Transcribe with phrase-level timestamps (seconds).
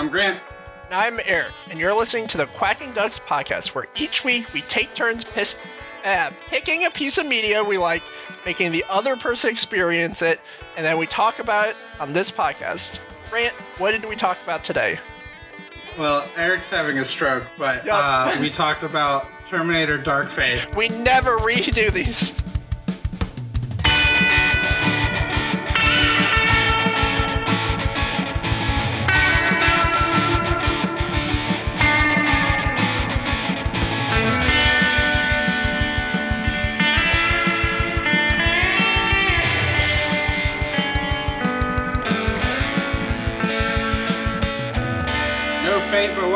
[0.00, 0.40] I'm Grant.
[0.86, 4.62] And I'm Eric, and you're listening to the Quacking Ducks podcast, where each week we
[4.62, 5.58] take turns piss,
[6.06, 8.02] uh, picking a piece of media we like,
[8.46, 10.40] making the other person experience it,
[10.78, 12.98] and then we talk about it on this podcast.
[13.28, 14.98] Grant, what did we talk about today?
[15.98, 18.38] Well, Eric's having a stroke, but Yup.
[18.38, 20.66] uh, we talked about Terminator Dark Fate.
[20.74, 22.42] We never redo these.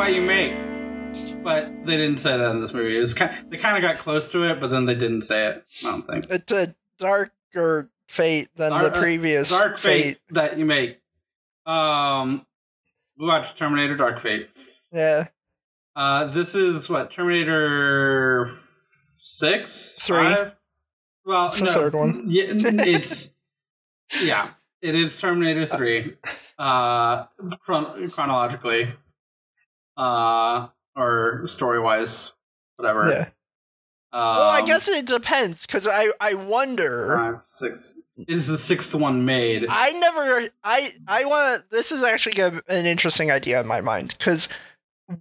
[0.05, 1.43] Fate what you make.
[1.43, 2.97] But they didn't say that in this movie.
[2.97, 5.49] It was kind they kind of got close to it, but then they didn't say
[5.49, 5.65] it.
[5.85, 6.27] I don't think.
[6.31, 11.01] It's a darker fate than Dar- the uh, previous Dark Fate, that you make.
[11.67, 12.45] Um,
[13.19, 14.49] we watched Terminator Dark Fate.
[14.93, 15.29] Yeah,
[15.97, 18.51] Uh, this is what Terminator
[19.21, 20.17] six, Three.
[20.17, 20.53] Five?
[21.27, 22.25] Well, It's the no, third one.
[22.29, 23.33] Yeah, it's
[24.23, 24.51] yeah,
[24.83, 26.15] it is Terminator three,
[26.59, 27.25] uh,
[27.65, 28.93] chron- chronologically,
[29.97, 32.33] uh, or story wise,
[32.77, 33.09] whatever.
[33.11, 33.29] yeah.
[34.13, 37.17] well, I Um, guess it depends, because I, I wonder.
[37.17, 37.95] five, six.
[38.29, 39.67] Is the sixth one made.
[39.69, 40.49] I never.
[40.63, 41.69] I I want.
[41.71, 44.49] This is actually a, an interesting idea in my mind because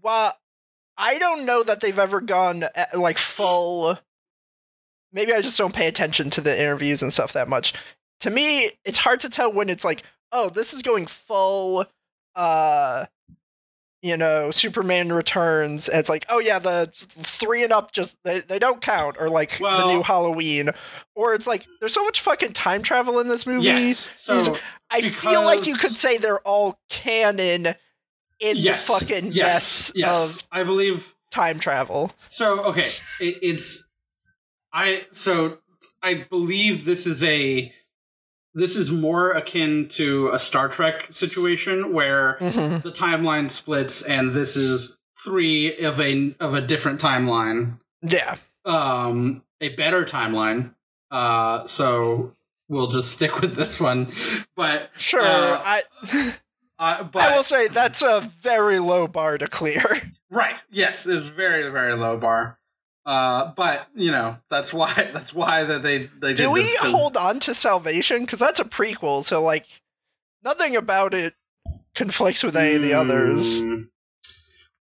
[0.01, 0.37] while
[0.95, 3.97] I don't know that they've ever gone uh, like full.
[5.11, 7.73] Maybe I just don't pay attention to the interviews and stuff that much.
[8.21, 11.85] To me, it's hard to tell when it's like, oh, this is going full.
[12.35, 13.05] uh
[14.03, 15.87] you know, Superman Returns.
[15.87, 19.29] And it's like, oh yeah, the three and up just they, they don't count, or
[19.29, 20.71] like the new Halloween,
[21.15, 23.65] or it's like there's so much fucking time travel in this movie.
[23.65, 24.09] yes.
[24.15, 24.57] So
[24.91, 27.67] I feel like you could say they're all canon
[28.41, 30.35] in yes, the fucking yes, mess yes.
[30.35, 32.11] of I believe time travel.
[32.27, 32.89] So okay,
[33.21, 33.85] it, it's
[34.73, 35.59] I so
[36.01, 37.71] I believe this is a
[38.53, 44.33] this is more akin to a Star Trek situation where hmm the timeline splits and
[44.33, 50.73] this is three of a of a different timeline, Yeah, um, a better timeline.
[51.11, 52.33] Uh, so
[52.67, 54.11] we'll just stick with this one,
[54.55, 55.21] but sure.
[55.21, 55.83] Uh, I
[56.79, 59.83] uh, but I will say that's a very low bar to clear.
[60.29, 60.57] Right.
[60.71, 62.57] Yes, it's very very low bar.
[63.05, 67.39] Uh, but you know that's why that's why that they they Do we hold on
[67.41, 69.23] to Salvation because that's a prequel?
[69.23, 69.65] So like,
[70.43, 71.33] nothing about it
[71.95, 73.61] conflicts with any of the others.
[73.61, 73.89] Mm.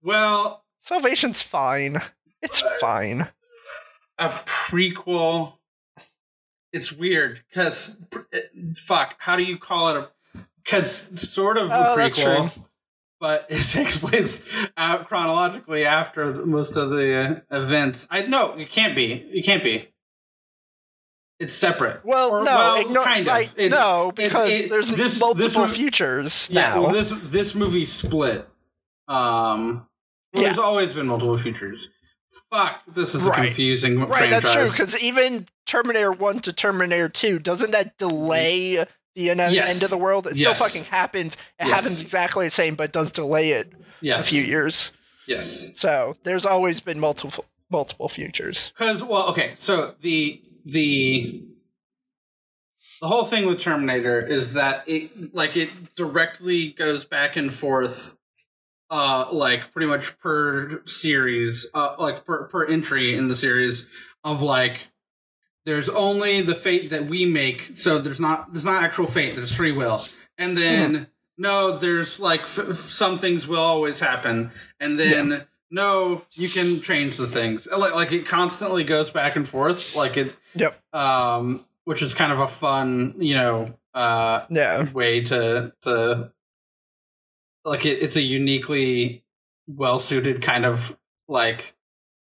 [0.03, 2.00] Well, Salvation's fine.
[2.42, 3.28] It's fine.
[4.19, 5.54] a prequel.
[6.72, 7.97] It's weird because
[8.76, 9.16] fuck.
[9.19, 10.41] How do you call it a?
[10.62, 12.52] Because sort of Oh, a prequel.
[13.20, 14.42] But it takes place
[14.76, 18.08] out chronologically after most of the uh, events.
[18.10, 19.12] I no, it can't be.
[19.12, 19.88] It can't be.
[21.38, 22.00] It's separate.
[22.04, 23.32] Well, Or, no, well, ignore, kind of.
[23.32, 26.82] like, It's- no, it's- because it- there's this- multiple this one- futures Yeah, now.
[26.82, 28.47] well, this this movie split.
[29.08, 29.87] Um,
[30.34, 30.48] well, Yeah.
[30.48, 31.88] there's always been multiple futures.
[32.52, 33.47] Fuck, this is a Right.
[33.47, 34.42] confusing right, franchise.
[34.42, 34.84] that's true.
[34.87, 39.71] Because even Terminator One to Terminator Two doesn't that delay the end, Yes.
[39.75, 40.26] end of the world?
[40.26, 40.56] It Yes.
[40.59, 41.34] still fucking happens.
[41.59, 41.71] It Yes.
[41.71, 43.72] happens exactly the same, but does delay it
[44.04, 44.93] a few years.
[45.26, 45.71] yes.
[45.75, 48.72] So there's always been multiple multiple futures.
[48.76, 51.44] Because well, okay, so the the
[53.00, 58.16] the whole thing with Terminator is that it like it directly goes back and forth,
[58.91, 63.88] uh, like pretty much per series, uh, like per per entry in the series
[64.25, 64.88] of like.
[65.66, 69.37] There's only the fate that we make, so there's not there's not actual fate.
[69.37, 70.02] There's free will,
[70.38, 74.50] and then no, there's like f- some things will always happen,
[74.81, 77.69] and then no, you can change the things.
[77.70, 79.94] Like, like it constantly goes back and forth.
[79.94, 80.81] Like it, Yep.
[80.94, 84.90] um, which is kind of a fun, you know, uh, Yeah.
[84.93, 86.32] way to to
[87.64, 89.25] like it, it's a uniquely
[89.67, 90.96] well suited kind of
[91.29, 91.75] like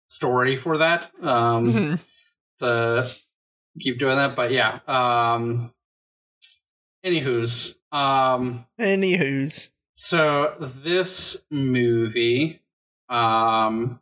[0.09, 1.09] story for that.
[1.21, 1.99] Um, Mhm.
[2.59, 3.09] to
[3.79, 4.79] keep doing that, but yeah.
[4.87, 5.73] Um,
[7.05, 9.69] anywho's, um, Anywho's.
[9.93, 12.61] so this movie,
[13.09, 13.99] um,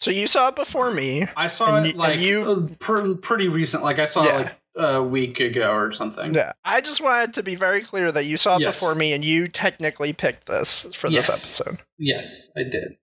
[0.00, 1.26] So you saw it before me.
[1.36, 3.82] I saw it like you- uh, pr- pretty recent.
[3.82, 4.38] Like I saw Yeah.
[4.40, 4.54] it like
[4.94, 6.34] a week ago or something.
[6.34, 6.52] Yeah.
[6.64, 8.78] I just wanted to be very clear that you saw it Yes.
[8.78, 11.26] before me and you technically picked this for Yes.
[11.26, 11.78] this episode.
[11.98, 12.98] Yes, I did.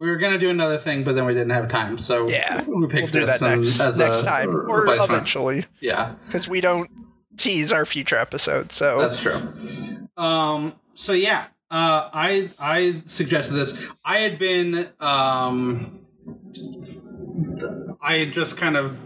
[0.00, 2.86] We were gonna do another thing, but then we didn't have time, so Yeah, we
[2.86, 6.90] picked We'll this next as next a time or eventually Yeah, because we don't
[7.36, 8.74] tease our future episodes.
[8.74, 9.40] So that's true.
[10.16, 13.90] Um, so yeah, Uh, I I suggested this.
[14.04, 16.00] I had been um,
[18.00, 18.96] I had just kind of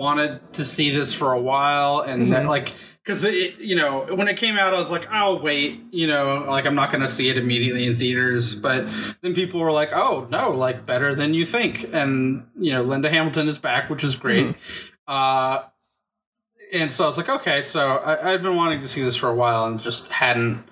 [0.00, 2.30] wanted to see this for a while, and Mhm.
[2.30, 2.72] then, like
[3.04, 5.80] because it you know when it came out, I was like, I'll wait.
[5.90, 8.54] You know, like I'm not going to see it immediately in theaters.
[8.54, 8.88] But
[9.22, 13.08] then people were like, Oh no, like better than you think, and you know, Linda
[13.10, 14.54] Hamilton is back, which is great.
[15.08, 15.62] Uh,
[16.72, 19.28] and so I was like, okay, so I, I've been wanting to see this for
[19.28, 20.62] a while and just hadn't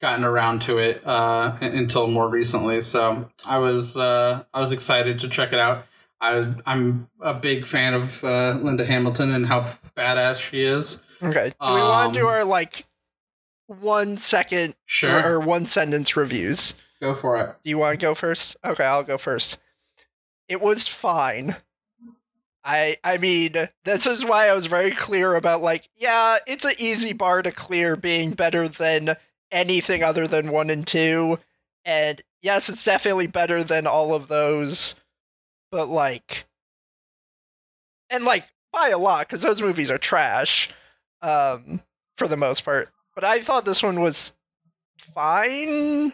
[0.00, 2.80] gotten around to it uh, until more recently.
[2.80, 5.84] So I was uh, I was excited to check it out.
[6.22, 10.98] I, I'm a big fan of uh, Linda Hamilton and how badass she is.
[11.22, 11.48] Okay.
[11.60, 12.86] Do we want to do Um, our like
[13.66, 16.74] one second Sure, or, or one sentence reviews?
[17.00, 17.56] go for it.
[17.64, 18.56] Do you want to go first?
[18.64, 19.58] Okay, I'll go first.
[20.48, 21.56] It was fine.
[22.64, 26.74] I I mean, this is why I was very clear about like, yeah, it's an
[26.78, 29.16] easy bar to clear being better than
[29.50, 31.38] anything other than 1 and 2.
[31.84, 34.94] And yes, it's definitely better than all of those.
[35.72, 36.46] But like
[38.10, 40.70] and like by a lot cuz those movies are trash
[41.22, 41.82] um
[42.16, 42.92] for the most part.
[43.14, 44.34] But I thought this one was
[44.96, 46.12] fine.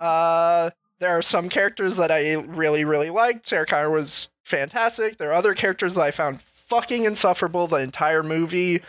[0.00, 3.46] Uh, there are some characters that I really, really liked.
[3.46, 5.18] Sarah Connor was fantastic.
[5.18, 8.82] There are other characters that I found fucking insufferable the entire movie.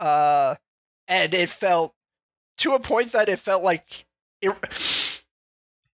[0.00, 0.56] Uh,
[1.08, 1.94] and it felt
[2.58, 4.06] to a point that it felt like
[4.40, 4.54] it.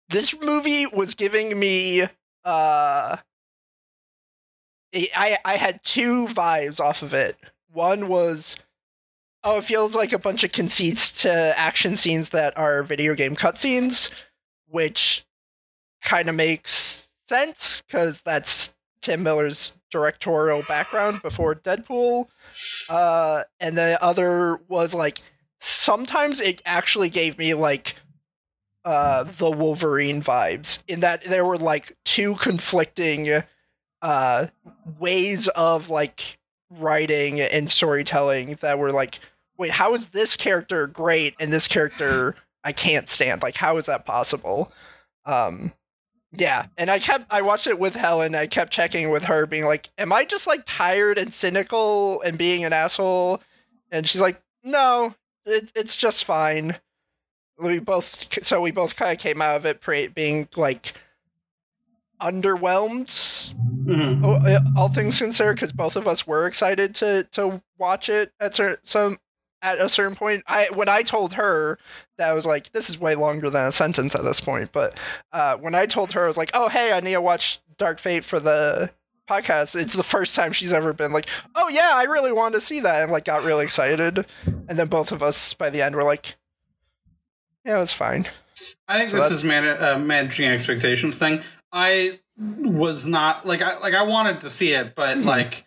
[0.08, 2.08] This movie was giving me
[2.44, 3.16] uh.
[4.94, 7.36] I I had two vibes off of it.
[7.72, 8.56] One was
[9.42, 13.36] oh, it feels like a bunch of conceits to action scenes that are video game
[13.36, 14.10] cutscenes,
[14.66, 15.24] which
[16.02, 22.26] kind of makes sense because that's Tim Miller's directorial background before Deadpool.
[22.88, 25.22] Uh, and the other was like
[25.60, 27.96] sometimes it actually gave me like
[28.84, 33.42] uh the Wolverine vibes in that there were like two conflicting
[34.02, 34.46] uh
[34.98, 36.38] ways of like
[36.70, 39.20] writing and storytelling that were like
[39.58, 43.42] wait how is this character great and this character I can't stand?
[43.42, 44.72] Like how is that possible?
[45.24, 45.72] Um
[46.32, 48.34] yeah and I kept I watched it with Helen.
[48.34, 52.38] I kept checking with her being like am I just like tired and cynical and
[52.38, 53.40] being an asshole?
[53.90, 55.14] And she's like no
[55.46, 56.76] it, it's just fine.
[57.58, 60.94] We both so we both kind of came out of it pre- being like
[62.20, 63.06] underwhelmed
[63.86, 64.20] Mhm.
[64.24, 68.54] Oh, all things considered, because both of us were excited to to watch it at
[68.54, 69.18] cer- some
[69.62, 70.42] at a certain point.
[70.46, 71.78] I when I told her
[72.18, 74.70] that I was like, this is way longer than a sentence at this point.
[74.72, 74.98] But
[75.32, 77.98] uh, when I told her, I was like, oh hey, I need to watch Dark
[77.98, 78.90] Fate for the
[79.28, 79.74] podcast.
[79.80, 81.26] It's the first time she's ever been like,
[81.56, 84.24] oh yeah, I really wanted to see that, and like got really excited.
[84.46, 86.36] And then both of us by the end were like,
[87.64, 88.28] yeah, it was fine.
[88.88, 91.42] I think So this is man- uh, managing expectations thing.
[91.72, 95.24] I was not like I like I wanted to see it, but Mhm.
[95.24, 95.64] like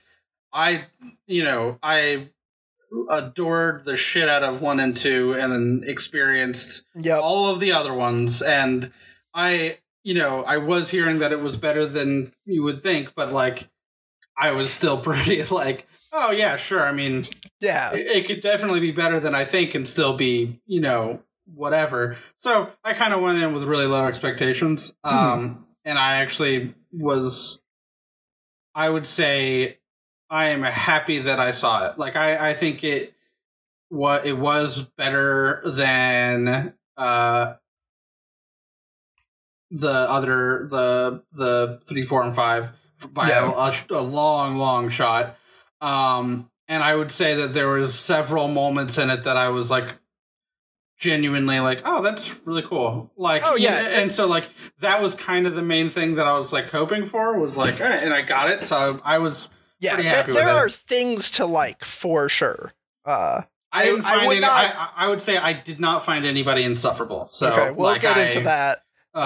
[0.51, 0.85] I
[1.27, 2.29] you know I
[3.09, 7.19] adored the shit out of one and two, and then experienced Yep.
[7.21, 8.91] all of the other ones, and
[9.33, 13.31] I you know I was hearing that it was better than you would think, but
[13.33, 13.69] like
[14.37, 17.25] I was still pretty like oh yeah sure I mean
[17.59, 17.93] Yeah.
[17.93, 22.17] it, it could definitely be better than I think and still be, you know, whatever.
[22.37, 24.93] So I kind of went in with really low expectations.
[25.03, 27.61] Um, and I actually was,
[28.75, 29.79] I would say,
[30.29, 31.97] I am happy that I saw it.
[31.97, 33.13] Like I, I think it,
[33.89, 37.53] what it was better than uh
[39.71, 42.69] the other the the three four and five
[43.11, 43.51] by Yeah.
[43.51, 45.37] a, a, a long long shot
[45.81, 49.69] um and i would say that there was several moments in it that i was
[49.71, 49.95] like
[51.03, 53.99] genuinely like oh that's really cool like Oh, yeah.
[54.01, 54.47] and so like
[54.79, 57.81] that was kind of the main thing that i was like hoping for was like
[57.81, 59.49] and i got it so i was
[59.81, 59.95] Yeah.
[59.95, 62.71] pretty There, with there are things to like for sure.
[63.03, 63.41] Uh,
[63.73, 66.05] i didn't I find would any not- I, I I would say i did not
[66.05, 68.82] find anybody insufferable so okay, we'll like, get I- into that.
[69.15, 69.19] Uh,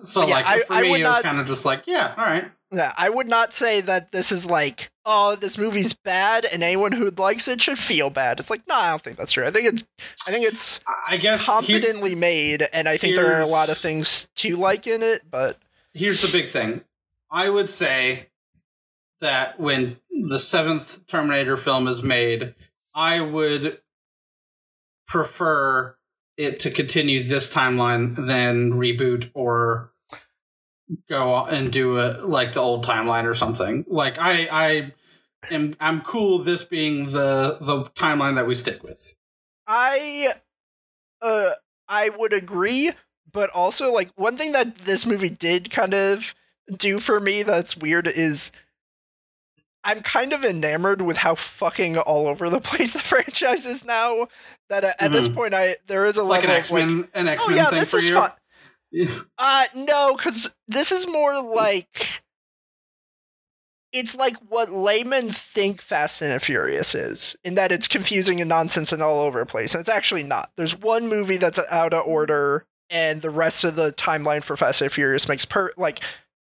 [0.00, 2.14] Uh, so yeah, like I- for I me it was kind of just like yeah
[2.16, 6.44] all right Yeah, I would not say that this is like, oh, this movie's bad,
[6.44, 8.38] and anyone who likes it should feel bad.
[8.38, 9.44] It's like, no, I don't think that's true.
[9.44, 9.84] I think it's,
[10.24, 10.78] I think it's
[11.08, 14.56] I- guess here- competently made, and I think there are a lot of things to
[14.56, 15.22] like in it.
[15.28, 15.58] But
[15.94, 16.82] here's the big thing.
[17.28, 18.28] I would say
[19.20, 19.96] that when
[20.28, 22.54] the seventh Terminator film is made,
[22.94, 23.80] I would
[25.08, 25.96] prefer
[26.40, 29.92] it to continue this timeline than reboot or
[31.08, 33.84] go and do it like the old timeline or something.
[33.88, 34.92] Like I I
[35.50, 39.14] am I'm cool this being the the timeline that we stick with.
[39.66, 40.34] I,
[41.22, 41.50] uh,
[41.88, 42.90] I would agree,
[43.32, 46.34] but also like one thing that this movie did kind of
[46.76, 48.50] do for me that's weird is
[49.84, 54.28] I'm kind of enamored with how fucking all over the place the franchise is now.
[54.68, 55.34] That at this Mhm.
[55.34, 57.56] point, I there is a It's like an X like, Men, an X oh Men
[57.56, 58.14] yeah, thing this for is you.
[58.14, 58.32] fun.
[59.38, 62.22] Uh, no, because this is more like
[63.92, 68.92] it's like what laymen think Fast and Furious is, in that it's confusing and nonsense
[68.92, 69.74] and all over the place.
[69.74, 70.50] And it's actually not.
[70.56, 74.82] There's one movie that's out of order, and the rest of the timeline for Fast
[74.82, 76.00] and Furious makes per like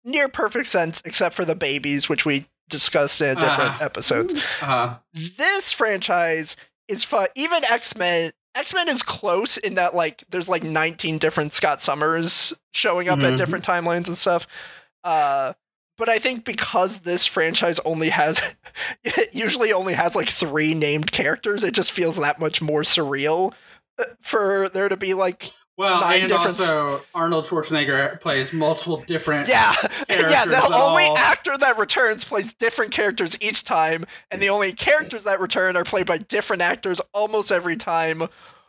[0.05, 4.43] near perfect sense, except for the babies, which we discussed in a different episode.
[4.61, 6.57] uh, This franchise
[6.89, 7.29] is fun.
[7.35, 8.33] Even X Men.
[8.55, 13.19] X Men is close in that like there's like 19 different Scott Summers showing up
[13.21, 13.37] at Mhm.
[13.39, 14.47] different timelines and stuff.
[15.05, 15.55] Uh,
[15.99, 18.41] but I think because this franchise only has
[19.05, 23.53] it usually only has like three named characters, it just feels that much more surreal
[23.99, 25.51] uh, for there to be like
[25.83, 29.49] well, and different- also Arnold Schwarzenegger plays multiple different.
[29.49, 29.75] yeah
[30.11, 34.73] yeah the only all- actor that returns plays different characters each time and the only
[34.73, 38.23] characters that return are played by different actors almost every time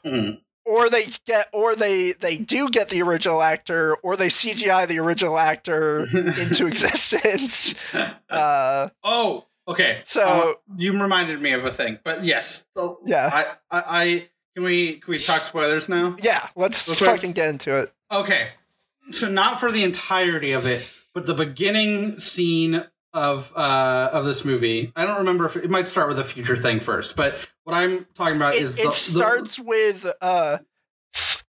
[0.05, 0.39] Mhm.
[0.65, 4.99] or they get or they they do get the original actor or they cgi the
[4.99, 7.75] original actor into existence
[8.29, 10.01] uh oh, okay.
[10.03, 12.65] So- Uh, you reminded me of a thing, but yes,
[13.05, 13.29] yeah
[13.71, 16.15] I, I, I can we can we talk spoilers now?
[16.21, 18.49] yeah let's fucking get into it Okay,
[19.11, 24.45] so not for the entirety of it, but the beginning scene of uh of this
[24.45, 24.91] movie.
[24.95, 28.05] I don't remember if it might start with a future thing first, but what I'm
[28.13, 30.59] talking about it, is it the, starts with uh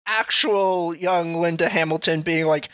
[0.06, 2.68] actual young linda hamilton being like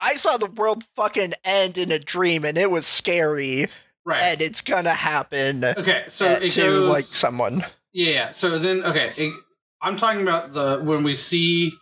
[0.00, 3.66] i saw the world fucking end in a dream and it was scary
[4.04, 4.22] right.
[4.22, 8.30] and it's gonna happen Okay, so it to goes like someone Yeah, yeah.
[8.30, 9.34] So then, okay, it,
[9.80, 11.72] I'm talking about the when we see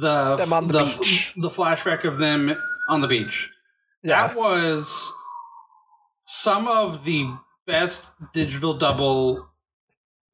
[0.00, 2.54] the the the, the flashback of them
[2.88, 3.50] on the beach.
[4.02, 5.12] yeah That was
[6.24, 7.30] some of the
[7.66, 9.48] best digital double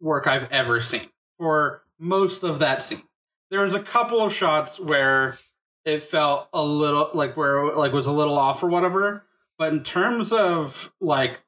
[0.01, 3.03] work I've ever seen for most of that scene.
[3.51, 5.39] There was a couple of shots where
[5.85, 9.25] it felt a little like where like was a little off or whatever,
[9.59, 11.43] but in terms of like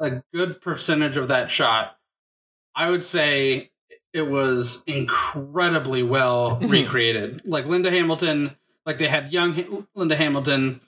[0.00, 1.96] a good percentage of that shot,
[2.74, 3.70] I would say
[4.16, 6.70] it was incredibly well Mhm.
[6.70, 7.42] recreated.
[7.44, 10.80] Like Linda Hamilton, like they had young Ha- Linda Hamilton,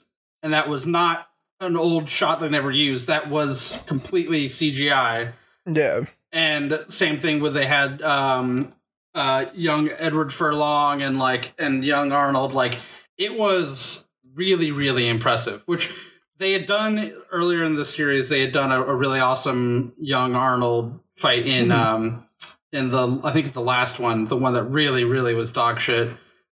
[0.43, 1.27] and that was not
[1.61, 3.07] an old shot they never used.
[3.07, 5.33] That was completely CGI.
[5.65, 8.73] yeah And same thing with they had um,
[9.13, 12.53] uh, young Edward Furlong and like and young Arnold.
[12.53, 12.79] Like
[13.17, 15.61] it was really really impressive.
[15.65, 15.89] Which
[16.37, 18.29] they had done earlier in the series.
[18.29, 21.75] They had done a, a really awesome young Arnold fight in Mhm.
[21.77, 22.25] um,
[22.71, 26.09] in the I think the last one, the one that really really was dog shit.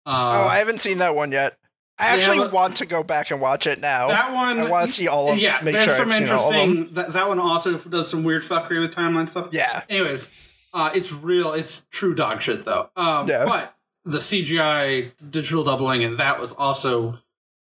[0.05, 1.57] Uh, oh i haven't seen that one yet
[1.97, 4.85] i actually a- want to go back and watch it now that one i want
[4.87, 6.93] to see all of yeah, make there's sure some i've seen all of them interesting.
[6.95, 9.47] That, that one also does some weird fuckery with timeline stuff.
[9.53, 10.27] yeah Anyways,
[10.73, 11.53] uh, it's real.
[11.53, 12.89] It's true dog shit though.
[12.97, 13.45] Um, Yeah.
[13.45, 17.19] But the CGI digital doubling and that was also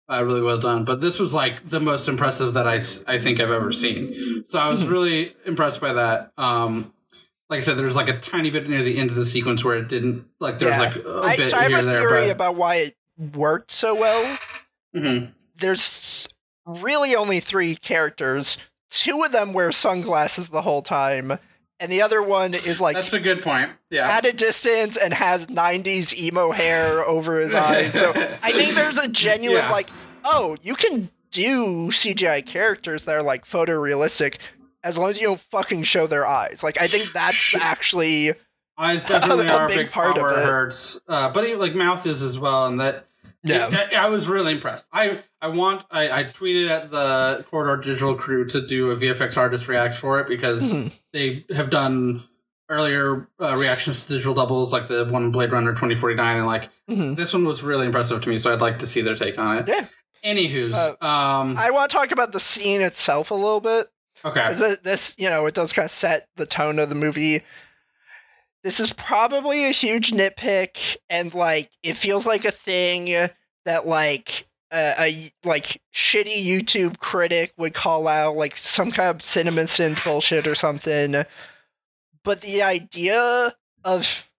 [0.09, 0.83] uh, really well done.
[0.83, 2.77] But this was like the most impressive that I
[3.07, 4.43] I think I've ever seen.
[4.47, 4.89] So I was Mhm.
[4.89, 6.31] really impressed by that.
[6.39, 6.91] Um,
[7.51, 9.75] like I said, there's like a tiny bit near the end of the sequence where
[9.77, 10.79] it didn't like there Yeah.
[10.79, 11.99] was like a I, bit so I here have a there.
[11.99, 12.95] theory but, about why it
[13.35, 14.39] worked so well
[14.95, 15.33] Mhm.
[15.57, 16.27] there's
[16.65, 18.57] really only three characters.
[18.89, 21.37] Two of them wear sunglasses the whole time,
[21.79, 23.71] and the other one is like That's a good point.
[23.89, 24.09] Yeah.
[24.09, 27.93] at a distance and has 90s emo hair over his eyes.
[27.93, 29.71] So I think there's a genuine Yeah.
[29.71, 29.89] like,
[30.23, 34.35] oh, you can do CGI characters that are like photorealistic
[34.83, 36.61] as long as you don't fucking show their eyes.
[36.63, 38.33] Like I think that's actually
[38.77, 40.45] Eyes definitely a are a big big, part of it.
[40.45, 43.05] hurts, uh, but it, like mouth is as well, and that
[43.43, 43.69] yeah.
[43.71, 44.87] I, I was really impressed.
[44.93, 49.37] I I want I, I tweeted at the Corridor Digital crew to do a VFX
[49.37, 50.91] artist react for it because Mhm.
[51.13, 52.23] they have done
[52.69, 56.47] earlier uh, reactions to digital doubles like the one Blade Runner twenty forty nine, and
[56.47, 57.15] like Mhm.
[57.17, 58.39] this one was really impressive to me.
[58.39, 59.67] So I'd like to see their take on it.
[59.67, 59.85] Yeah.
[60.23, 63.87] Anywho's, Uh, um, I want to talk about the scene itself a little bit.
[64.23, 66.95] Okay, 'Cause thi- this, you know, it does kind of set the tone of the
[66.95, 67.43] movie.
[68.63, 73.29] This is probably a huge nitpick, and like it feels like a thing
[73.65, 79.17] that like a, a like shitty YouTube critic would call out, like some kind of
[79.23, 81.25] CinemaSins bullshit or something.
[82.23, 84.29] But the idea of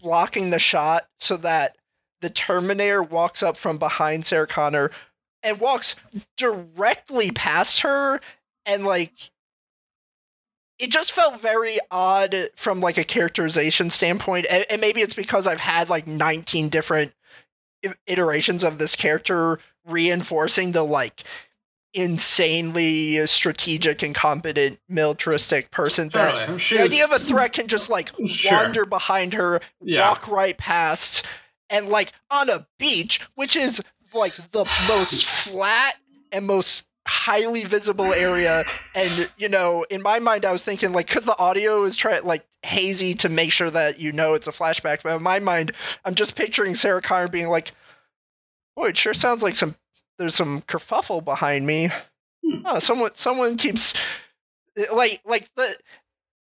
[0.00, 1.76] blocking the shot so that
[2.20, 4.92] the Terminator walks up from behind Sarah Connor
[5.42, 5.96] and walks
[6.36, 8.20] directly past her
[8.66, 9.12] and like
[10.78, 15.46] it just felt very odd from like a characterization standpoint and, and maybe it's because
[15.46, 17.12] i've had like 19 different
[18.06, 21.24] iterations of this character reinforcing the like
[21.94, 26.46] insanely strategic and competent militaristic person that.
[26.70, 28.52] The idea of a threat can just like Sure.
[28.62, 30.08] wander behind her Yeah.
[30.08, 31.26] walk right past
[31.68, 33.82] and like on a beach which is
[34.14, 35.96] like the most flat
[36.30, 38.64] and most highly visible area.
[38.94, 42.18] And you know in my mind i was thinking like because the audio is try
[42.20, 45.72] like hazy to make sure that you know it's a flashback but in my mind
[46.04, 47.72] i'm just picturing sarah connor being like
[48.76, 49.74] boy it sure sounds like some
[50.18, 51.90] there's some kerfuffle behind me.
[52.64, 53.94] Oh someone someone keeps
[54.92, 55.76] like like the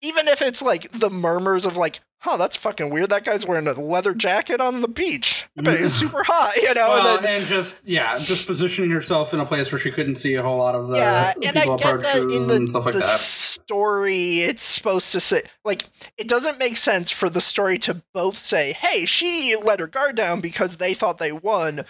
[0.02, 3.66] even if it's like the murmurs of like huh that's fucking weird that guy's wearing
[3.66, 7.24] a leather jacket on the beach I bet he's super hot you know well, and
[7.24, 10.42] then, and just yeah, just positioning yourself in a place where she couldn't see a
[10.42, 13.00] whole lot of the yeah and i get that in the, and stuff like the
[13.00, 13.08] that.
[13.08, 15.84] story it's supposed to say like
[16.16, 20.16] it doesn't make sense for the story to both say hey she let her guard
[20.16, 21.84] down because they thought they won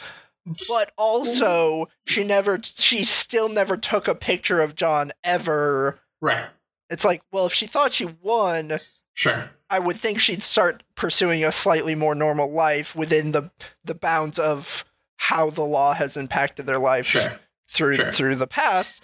[0.68, 6.46] but also she never she still never took a picture of john ever Right.
[6.88, 8.78] it's like well if she thought she won
[9.16, 9.50] Sure.
[9.68, 13.50] I would think she'd start pursuing a slightly more normal life within the
[13.84, 14.84] the bounds of
[15.16, 17.40] how the law has impacted their life Sure.
[17.68, 18.12] through sure.
[18.12, 19.02] through the past.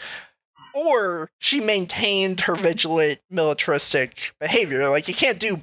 [0.75, 4.89] Or she maintained her vigilant militaristic behavior.
[4.89, 5.63] Like you can't do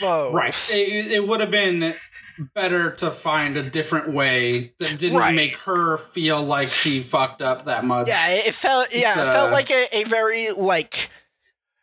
[0.00, 0.34] both.
[0.34, 0.54] Right.
[0.72, 1.94] It, it would have been
[2.54, 5.34] better to find a different way that didn't Right.
[5.34, 8.08] make her feel like she fucked up that much.
[8.08, 11.10] Yeah, it it felt yeah, it felt like a, a very like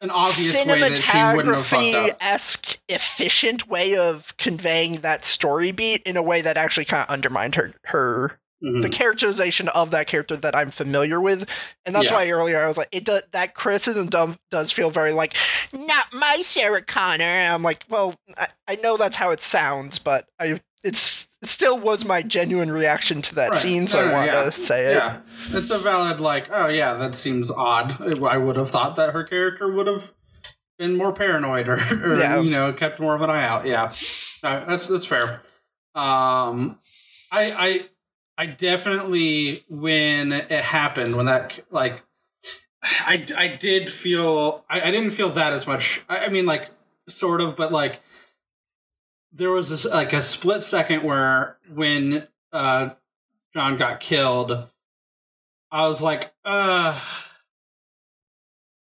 [0.01, 5.23] An obvious way that she wouldn't have fucked cinematography esque efficient way of conveying that
[5.25, 8.83] story beat in a way that actually kind of undermined her her Mhm.
[8.83, 11.47] the characterization of that character that I'm familiar with,
[11.83, 12.17] and that's Yeah.
[12.17, 15.33] why earlier I was like, it does that criticism do, does feel very like
[15.73, 17.23] not my Sarah Connor.
[17.23, 21.47] And I'm like, well, I, I know that's how it sounds, but I it's it
[21.47, 23.59] still was my genuine reaction to that Right.
[23.59, 24.43] scene, so No, I want yeah.
[24.43, 24.95] to say it.
[24.95, 25.17] Yeah,
[25.51, 26.47] it's a valid like.
[26.51, 27.99] Oh yeah, that seems odd.
[28.01, 30.13] I would have thought that her character would have
[30.77, 32.39] been more paranoid or, or Yeah.
[32.41, 33.65] you know kept more of an eye out.
[33.65, 33.91] Yeah,
[34.43, 35.41] no, that's that's fair.
[35.95, 36.79] Um,
[37.31, 37.85] I I
[38.37, 42.03] I definitely when it happened when that like
[42.83, 46.01] I I did feel I, I didn't feel that as much.
[46.09, 46.69] I, I mean like
[47.07, 47.99] sort of, but like
[49.31, 52.89] there was this like a split second where when uh
[53.53, 54.69] John got killed,
[55.71, 56.99] I was like, uh,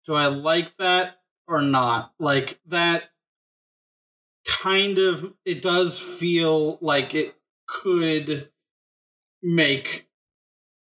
[0.05, 2.13] do I like that or not?
[2.19, 3.05] Like that
[4.47, 7.35] kind of it does feel like it
[7.67, 8.49] could
[9.41, 10.07] make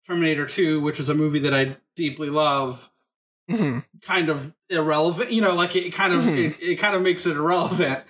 [0.06, 2.90] Terminator 2, which is a movie that I deeply love,
[3.50, 3.84] Mhm.
[4.02, 5.32] kind of irrelevant.
[5.32, 6.38] You know, like it kind of Mhm.
[6.38, 8.04] it, it kind of makes it irrelevant.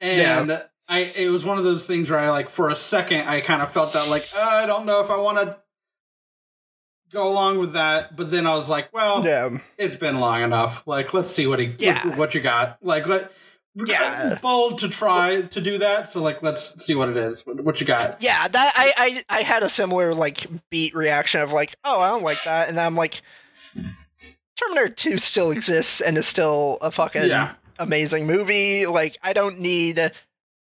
[0.00, 3.40] And I it was one of those things where I like for a second I
[3.40, 5.56] kind of felt that like uh, I don't know if I want to
[7.12, 9.58] go along with that, but then I was like, well, Yeah.
[9.78, 10.86] it's been long enough.
[10.86, 12.16] Like let's see what he Yeah.
[12.16, 12.78] what you got.
[12.82, 13.32] Like let
[13.74, 14.38] Yeah.
[14.42, 16.08] bold to try to do that.
[16.08, 17.46] So like let's see what it is.
[17.46, 18.20] What, what you got?
[18.22, 22.08] Yeah, that I, I I had a similar like beat reaction of like, oh, I
[22.10, 23.22] don't like that, and then I'm like,
[24.56, 27.54] Terminator Two still exists and is still a fucking Yeah.
[27.78, 28.86] amazing movie.
[28.86, 30.12] Like, I don't need,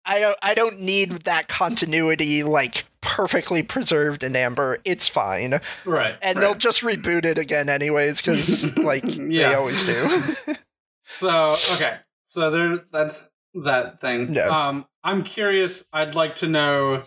[0.06, 4.78] I don't I don't need that continuity like perfectly preserved in Amber.
[4.84, 6.16] It's fine, Right.
[6.22, 6.40] and right.
[6.40, 10.56] they'll just reboot it again anyways because like they always do.
[11.04, 12.84] So okay, so there.
[12.92, 13.30] That's
[13.64, 14.32] that thing.
[14.34, 14.48] Yeah.
[14.48, 15.84] Um, I'm curious.
[15.92, 17.02] I'd like to know.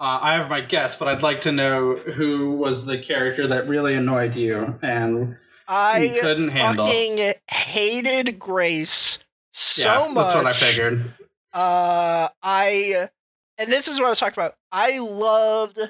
[0.00, 3.66] Uh, I have my guess, but I'd like to know who was the character that
[3.66, 6.86] really annoyed you and you I couldn't handle.
[6.86, 9.18] fucking hated Grace
[9.52, 10.14] so yeah, much.
[10.14, 11.14] that's what I figured.
[11.52, 13.08] Uh, I,
[13.56, 14.56] and this is what I was talking about.
[14.70, 15.80] I loved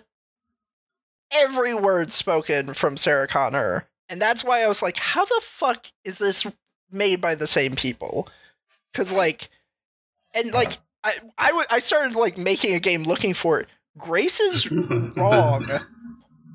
[1.31, 5.87] every word spoken from Sarah Connor, and that's why I was like, how the fuck
[6.05, 6.47] is this
[6.91, 8.29] made by the same people?
[8.93, 9.51] Because like,
[10.35, 13.69] and like, I I I started like making a game looking for it.
[13.97, 14.71] Grace is
[15.17, 15.67] wrong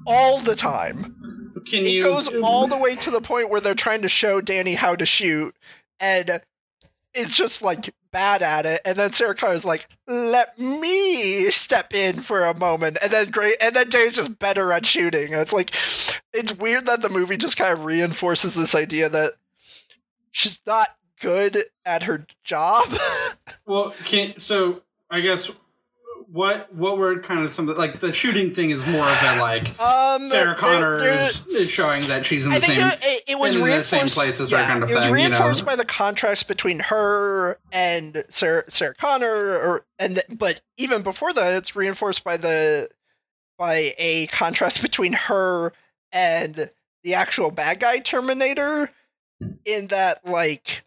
[0.08, 1.54] all the time.
[1.66, 4.74] Can It goes all the way to the point where they're trying to show Danny
[4.74, 5.56] how to shoot,
[6.00, 6.42] and
[7.14, 8.80] it's just like bad at it.
[8.86, 13.58] And then Sarah Connor's like, "Let me step in for a moment," and then great,
[13.60, 15.34] and then Danny's just better at shooting.
[15.34, 15.72] And it's like,
[16.32, 19.34] it's weird that the movie just kind of reinforces this idea that
[20.32, 20.88] she's not
[21.20, 22.88] good at her job.
[23.66, 23.94] Well,
[24.40, 25.50] so I guess
[26.34, 29.18] what what were kind of some of the, like the shooting thing is more of
[29.22, 33.24] a like Um, Sarah Connor there- is, is showing that she's in the same it,
[33.28, 33.90] it, was in the reinforced.
[33.90, 35.30] same place as her kind of it was thing, you know?
[35.30, 41.34] reinforced by the contrast between her and Sarah, Sarah Connor, or and but even before
[41.34, 42.90] that, it's reinforced by the
[43.60, 45.72] by a contrast between her
[46.12, 46.72] and
[47.04, 48.90] the actual bad guy Terminator.
[49.66, 50.86] In that, like,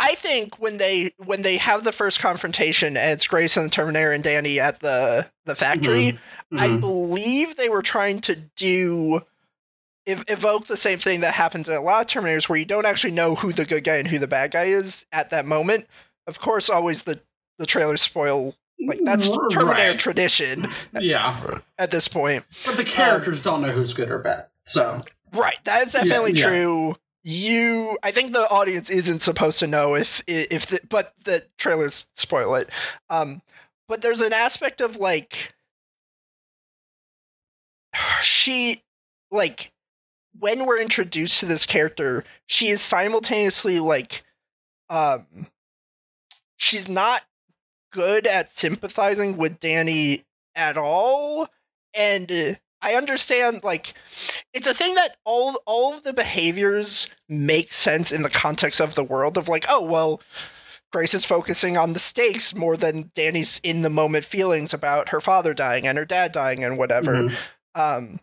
[0.00, 3.70] I think when they when they have the first confrontation, and it's Grace and the
[3.70, 6.12] Terminator and Danny at the the factory.
[6.52, 6.58] Mm-hmm.
[6.58, 6.80] I Mhm.
[6.80, 9.22] believe they were trying to do
[10.06, 12.86] ev- evoke the same thing that happens in a lot of Terminators, where you don't
[12.86, 15.86] actually know who the good guy and who the bad guy is at that moment.
[16.26, 17.20] Of course, always the
[17.58, 18.54] the trailers spoil.
[18.80, 19.98] Like that's mm, Terminator Right.
[19.98, 20.64] tradition
[21.00, 22.44] yeah, at this point.
[22.64, 24.46] but the um, characters don't know who's good or bad.
[24.64, 25.02] So
[25.34, 26.46] Right, that is definitely yeah.
[26.46, 26.96] true.
[27.30, 32.06] You, I think the audience isn't supposed to know if if the, but the trailers
[32.14, 32.70] spoil it.
[33.10, 33.42] Um,
[33.86, 35.54] but there's an aspect of like
[38.22, 38.82] she,
[39.30, 39.72] like
[40.38, 44.24] when we're introduced to this character, she is simultaneously like,
[44.88, 45.26] um,
[46.56, 47.20] she's not
[47.92, 51.50] good at sympathizing with Danny at all,
[51.92, 53.94] and I understand like
[54.54, 58.94] it's a thing that all all of the behaviors make sense in the context of
[58.94, 60.20] the world of like oh well
[60.92, 65.20] grace is focusing on the stakes more than danny's in the moment feelings about her
[65.20, 67.14] father dying and her dad dying and whatever.
[67.14, 67.36] Mhm.
[67.74, 68.20] um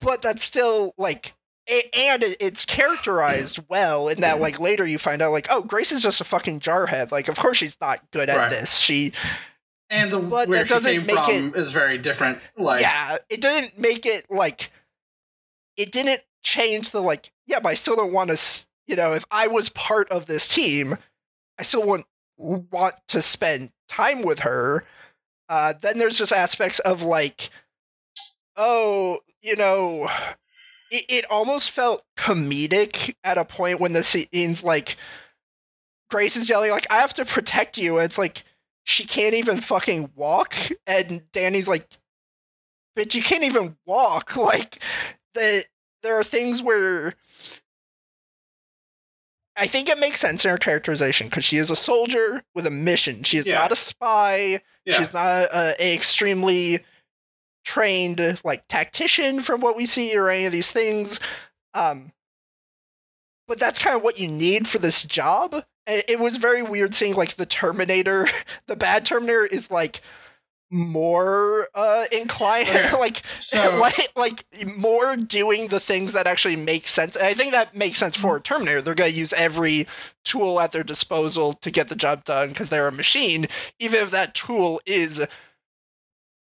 [0.00, 1.34] but that's still like
[1.68, 5.62] a- and it- it's characterized well in that like later you find out like oh
[5.62, 7.10] grace is just a fucking jarhead.
[7.10, 8.50] Like of course she's not good at Right.
[8.50, 8.76] this.
[8.76, 9.12] She
[9.90, 12.38] and the But where that she doesn't came make from is very different.
[12.56, 14.70] Like yeah, it didn't make it like
[15.76, 17.30] it didn't change the like.
[17.46, 18.66] Yeah, but I still don't want to.
[18.86, 20.96] You know, if I was part of this team,
[21.58, 22.04] I still want
[22.36, 24.84] want to spend time with her.
[25.48, 27.50] Uh, then there's just aspects of like,
[28.56, 30.10] oh, you know,
[30.90, 34.96] it, it almost felt comedic at a point when the scenes like
[36.10, 38.44] Grace is yelling like, "I have to protect you," and it's like
[38.88, 40.54] she can't even fucking walk,
[40.86, 41.86] and Danny's like,
[42.96, 44.82] "But you can't even walk." Like
[45.34, 45.64] the
[46.02, 47.14] there are things where
[49.56, 52.70] I think it makes sense in her characterization because she is a soldier with a
[52.70, 53.24] mission.
[53.24, 53.56] She is Yeah.
[53.58, 54.62] not a spy.
[54.84, 54.98] yeah.
[54.98, 56.82] She's not a, a extremely
[57.64, 61.20] trained like tactician from what we see or any of these things.
[61.74, 62.12] Um,
[63.48, 65.62] but that's kind of what you need for this job.
[65.88, 68.26] It, was very weird seeing like the Terminator,
[68.66, 70.02] the bad Terminator is like
[70.70, 72.92] more uh inclined Okay.
[72.98, 74.44] like so like like
[74.76, 77.16] more doing the things that actually make sense.
[77.16, 78.82] And I think that makes sense for a Terminator.
[78.82, 79.86] They're going to use every
[80.24, 83.46] tool at their disposal to get the job done because they're a machine,
[83.78, 85.24] even if that tool is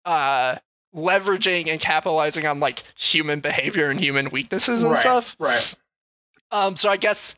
[0.04, 0.56] uh
[0.94, 5.37] leveraging and capitalizing on like human behavior and human weaknesses and right, stuff.
[5.38, 5.74] Right.
[6.50, 7.37] Um, so I guess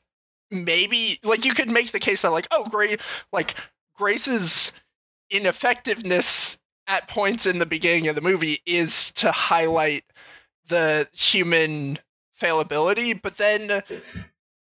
[0.50, 3.00] maybe like you could make the case that like, oh, great,
[3.32, 3.54] like
[3.96, 4.72] Grace's
[5.30, 10.04] ineffectiveness at points in the beginning of the movie is to highlight
[10.68, 11.98] the human
[12.40, 13.82] failability, but then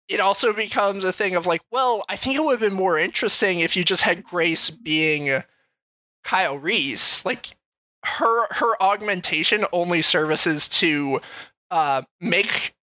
[0.08, 2.98] it also becomes a thing of like, well, I think it would have been more
[2.98, 5.42] interesting if you just had Grace being
[6.24, 7.24] Kyle Reese.
[7.24, 7.56] Like
[8.04, 11.20] her her augmentation only services to
[11.70, 12.74] uh make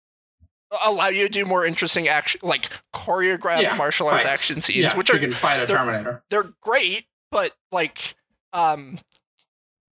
[0.84, 4.96] allow you to do more interesting action like choreographed Yeah, martial arts action scenes, Yeah,
[4.96, 6.22] which you are can fight a they're- Terminator.
[6.30, 8.14] they're great, but like
[8.52, 8.98] um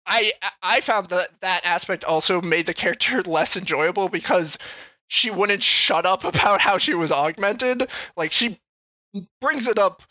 [0.07, 4.59] I I found that that aspect also made the character less enjoyable because
[5.09, 7.89] she wouldn't shut up about how she was augmented.
[8.17, 8.59] Like she
[9.41, 10.03] brings it up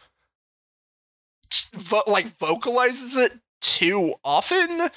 [1.74, 4.90] vo- like vocalizes it too often.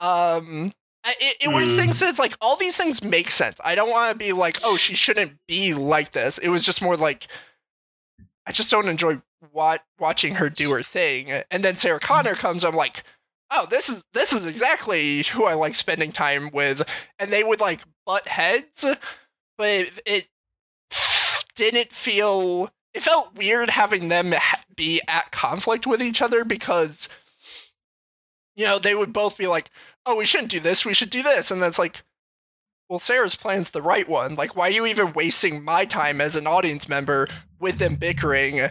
[0.00, 0.72] Um
[1.06, 1.96] it, it was Mm.
[1.98, 3.58] things like all these things make sense.
[3.64, 6.38] I don't want to be like, oh, she shouldn't be like this.
[6.38, 7.28] It was just more like
[8.46, 9.20] I just don't enjoy
[9.52, 11.30] wa- watching her do her thing.
[11.50, 13.04] And then Sarah Connor comes, I'm like,
[13.50, 16.82] oh, this is this is exactly who I like spending time with.
[17.18, 18.84] And they would like butt heads,
[19.58, 20.28] but it, it
[21.56, 22.70] didn't feel.
[22.94, 24.34] It felt weird having them
[24.74, 27.08] be at conflict with each other because,
[28.56, 29.70] you know, they would both be like,
[30.08, 31.50] oh, we shouldn't do this, we should do this.
[31.50, 32.02] And then it's like,
[32.88, 34.34] well, Sarah's plan's the right one.
[34.34, 37.28] Like, why are you even wasting my time as an audience member
[37.60, 38.70] with them bickering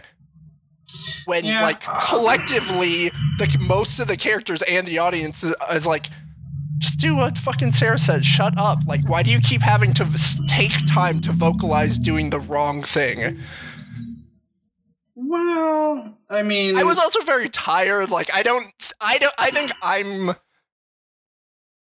[1.26, 1.62] when, Yeah.
[1.62, 6.08] like, uh, collectively, the most of the characters and the audience is, is like,
[6.78, 8.24] just do what fucking Sarah said.
[8.24, 8.78] Shut up.
[8.86, 12.82] Like, why do you keep having to v- take time to vocalize doing the wrong
[12.82, 13.38] thing?
[15.14, 18.10] Well, I mean, I was also very tired.
[18.10, 20.34] Like I don't, I don't, I think I'm,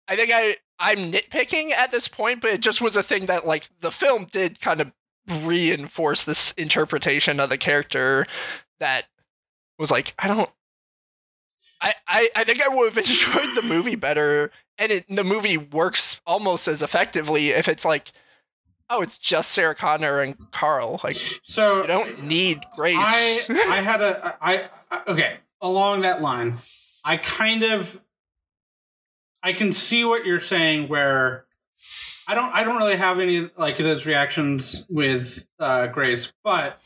[0.09, 3.47] I think I I'm nitpicking at this point, but it just was a thing that
[3.47, 4.93] like the film did kind of
[5.45, 8.27] reinforce this interpretation of the character
[8.79, 9.07] that
[9.79, 10.51] was like I don't.
[11.79, 15.59] I, I, I think I would have enjoyed the movie better, and it, the movie
[15.59, 18.13] works almost as effectively if it's like,
[18.89, 21.01] oh, it's just Sarah Connor and Carl.
[21.05, 22.97] Like, so you don't need Grace.
[22.99, 26.59] I I had a I, I okay along that line.
[27.05, 28.01] I kind of
[29.47, 30.89] I can see what you're saying.
[30.89, 31.47] Where
[32.27, 36.81] I don't I don't really have any like those reactions with uh, Grace, but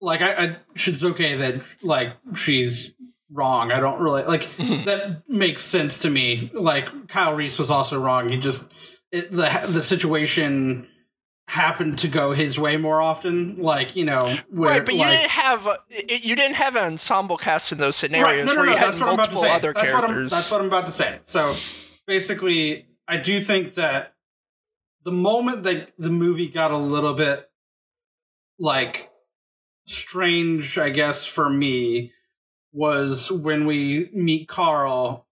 [0.00, 2.94] like I, I it's okay that like she's
[3.32, 3.72] wrong.
[3.72, 4.84] I don't really like Mhm.
[4.84, 6.50] that makes sense to me.
[6.54, 8.28] Like Kyle Reese was also wrong.
[8.28, 8.70] He just
[9.10, 10.86] it, the the situation
[11.48, 13.58] happened to go his way more often.
[13.58, 15.78] Like you know, where, right, but you like, didn't have a,
[16.08, 18.72] you didn't have an ensemble cast in those Right, scenarios no, no, where no.
[18.72, 19.50] you That's what I'm about to say.
[19.50, 21.20] other That's what, I'm, that's what I'm about to say.
[21.24, 21.54] So
[22.06, 24.14] basically, I do think that
[25.04, 27.48] the moment that the movie got a little bit
[28.58, 29.10] like
[29.86, 32.12] strange, I guess, for me
[32.72, 35.26] was when we meet Carl.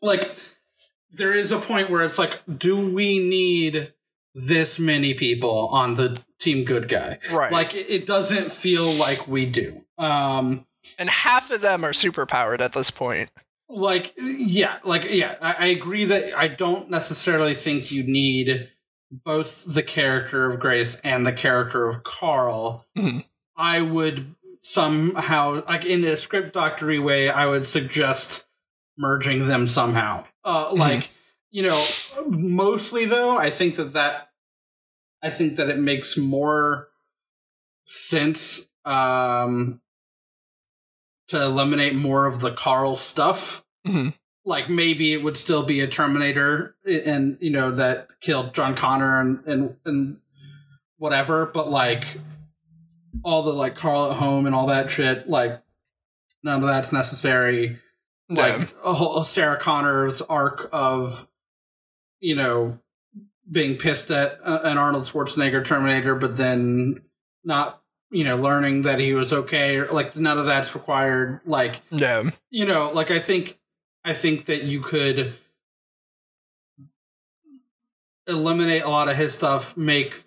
[0.00, 0.30] Like,
[1.10, 3.92] there is a point where it's like, do we need
[4.34, 7.18] this many people on the team good guy?
[7.32, 9.84] right, Like, it, doesn't feel like we do.
[9.98, 10.66] Um,
[10.98, 13.30] and half of them are superpowered at this point.
[13.68, 18.68] like yeah like yeah I, I agree that i don't necessarily think you need
[19.12, 23.24] both the character of grace and the character of carl Mhm.
[23.56, 28.46] i would somehow like in a script doctory way i would suggest
[28.98, 31.10] merging them somehow uh like
[31.50, 31.84] you know
[32.28, 34.28] mostly though i think that that
[35.22, 36.88] i think that it makes more
[37.84, 39.80] sense um
[41.28, 44.14] to eliminate more of the carl stuff Mhm.
[44.44, 49.18] like maybe it would still be a Terminator and you know that killed John Connor
[49.20, 50.18] and and and
[50.98, 52.18] whatever, but like
[53.24, 55.62] all the like Carl at home and all that shit, like
[56.42, 57.78] none of that's necessary.
[58.28, 58.42] Yeah.
[58.58, 61.26] Like a whole Sarah Connor's arc of
[62.20, 62.78] you know
[63.50, 67.02] being pissed at uh, an Arnold Schwarzenegger Terminator, but then
[67.44, 71.40] not you know learning that he was okay or like none of that's required.
[71.44, 73.58] Like yeah, you know, like I think
[74.04, 75.34] I think that you could
[78.26, 80.24] eliminate a lot of his stuff, make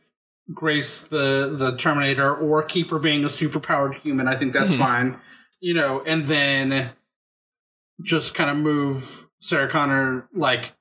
[0.54, 4.28] Grace the the Terminator, or keep her being a superpowered human.
[4.28, 4.78] I think that's Mhm.
[4.80, 5.20] fine.
[5.62, 6.92] You know, and then
[8.04, 10.74] just kind of move Sarah Connor, like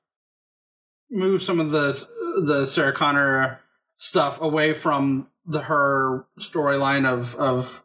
[1.13, 2.07] move some of the
[2.45, 3.59] the Sarah Connor
[3.97, 7.83] stuff away from the her storyline of of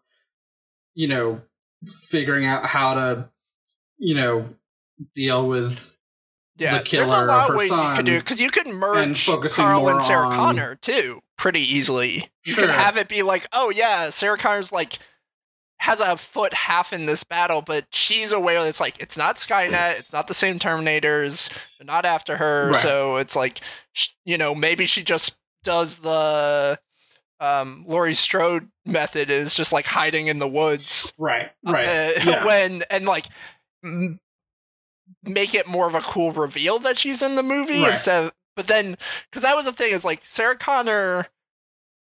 [0.95, 1.43] you know
[2.11, 3.29] figuring out how to
[3.99, 4.49] you know
[5.15, 5.97] deal with
[6.57, 6.79] yeah.
[6.79, 8.67] the There's a killer lot of her ways you son could do because you could
[8.67, 12.31] merge focusing Carl more and Sarah on- Connor too, pretty easily.
[12.45, 12.67] You Sure.
[12.67, 14.99] could have it be like, oh yeah, Sarah Connor's like
[15.81, 19.37] has a foot half in this battle, but she's aware that it's like it's not
[19.37, 22.83] Skynet, it's not the same Terminators, they're not after her, Right.
[22.83, 23.61] so it's like
[24.25, 26.79] you know maybe she just does the
[27.41, 32.45] um Laurie Strode method is just like hiding in the woods right right uh, yeah.
[32.45, 33.27] when and like
[33.85, 34.19] m-
[35.25, 37.93] make it more of a cool reveal that she's in the movie Right.
[37.93, 38.97] instead of but then
[39.31, 41.27] because that was the thing is like sarah connor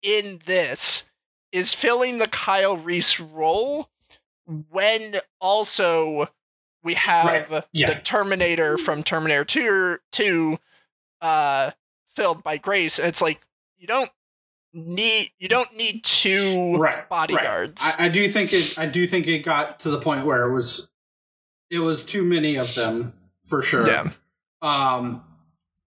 [0.03, 1.05] in this
[1.53, 3.89] is filling the kyle reese role
[4.71, 6.29] when also
[6.83, 7.65] we have Right.
[7.73, 7.95] Yeah.
[7.95, 10.59] the terminator from terminator 2, 2
[11.21, 11.71] uh
[12.17, 13.41] filled by grace and it's like
[13.79, 14.11] you don't
[14.75, 17.09] need you don't need two right right.
[17.09, 20.43] bodyguards I, I do think it I do think it got to the point where
[20.49, 20.91] it was
[21.71, 23.13] it was too many of them
[23.45, 24.11] for sure yeah
[24.63, 25.23] um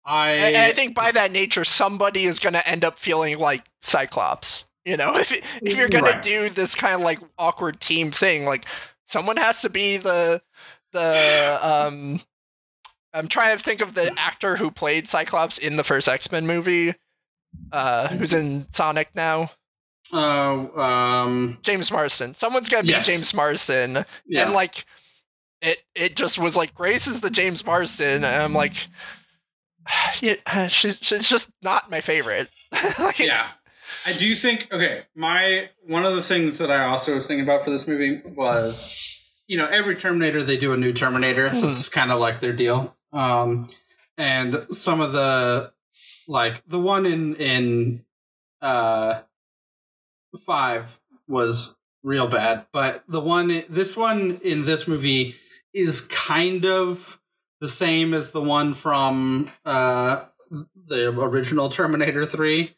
[0.03, 3.37] I, And, and I think by that nature, somebody is going to end up feeling
[3.37, 4.65] like Cyclops.
[4.85, 6.21] You know, if if you're going Right.
[6.23, 8.65] to do this kind of like awkward team thing, like
[9.07, 10.41] someone has to be the
[10.93, 12.21] the um.
[13.13, 16.47] I'm trying to think of the actor who played Cyclops in the first X Men
[16.47, 16.95] movie,
[17.73, 19.51] uh, who's in Sonic now.
[20.13, 22.35] uh, um James Marsden.
[22.35, 23.07] Someone's gonna be Yes.
[23.07, 24.85] James Marsden, yeah and like
[25.61, 28.87] it it just was like Grace is the James Marsden, and I'm like,
[30.21, 32.49] yeah, she's she's just not my favorite.
[32.99, 33.49] like, yeah
[34.05, 37.63] i do think okay my one of the things that i also was thinking about
[37.63, 41.61] for this movie was you know every terminator they do a new terminator Mhm.
[41.61, 43.69] this is kind of like their deal um
[44.17, 45.71] and some of the
[46.27, 48.05] like the one in in
[48.61, 49.21] uh
[50.45, 52.65] five was real bad.
[52.71, 55.35] But the one, this one in this movie
[55.73, 57.19] is kind of
[57.59, 60.25] the same as the one from uh,
[60.87, 62.75] the original Terminator 3,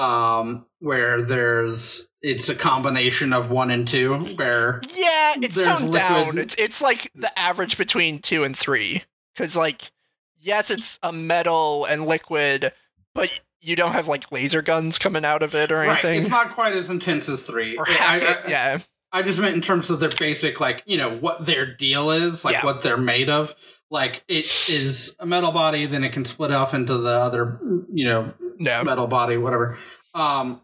[0.00, 5.92] um, where there's it's a combination of one and two, where Yeah, it's toned liquid-
[5.92, 6.38] down.
[6.38, 9.02] It's it's like the average between two and three.
[9.34, 9.90] Because like,
[10.38, 12.72] yes, it's a metal and liquid,
[13.14, 16.18] but you don't have like laser guns coming out of it or right, anything.
[16.20, 17.76] it's not quite as intense as three.
[17.76, 18.78] or I- I- yeah.
[19.12, 22.44] I just meant in terms of their basic, like, you know, what their deal is,
[22.44, 22.64] like Yeah.
[22.64, 23.54] what they're made of.
[23.90, 27.58] Like, it is a metal body, then it can split off into the other,
[27.92, 28.84] you know, No.
[28.84, 29.78] metal body, whatever.
[30.14, 30.60] Um,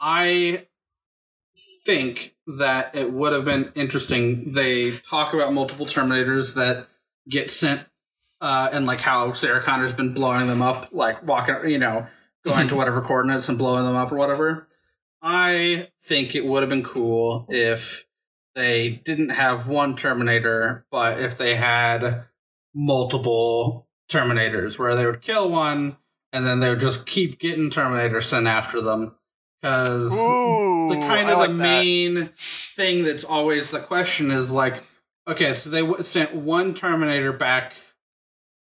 [0.00, 0.66] I
[1.84, 4.52] think that it would have been interesting.
[4.52, 6.88] They talk about multiple Terminators that
[7.28, 7.82] get sent,
[8.40, 12.06] uh, and like how Sarah Connor's been blowing them up, like walking, you know,
[12.44, 14.66] going to whatever coordinates and blowing them up or whatever.
[15.22, 18.04] I think it would have been cool if
[18.54, 22.24] they didn't have one Terminator, but if they had
[22.74, 25.96] multiple Terminators, where they would kill one
[26.32, 29.14] and then they would just keep getting Terminators sent after them.
[29.62, 31.62] Because the kind of like the that.
[31.62, 32.30] main
[32.76, 34.82] thing that's always the question is like,
[35.26, 37.72] okay, so they w- sent one Terminator back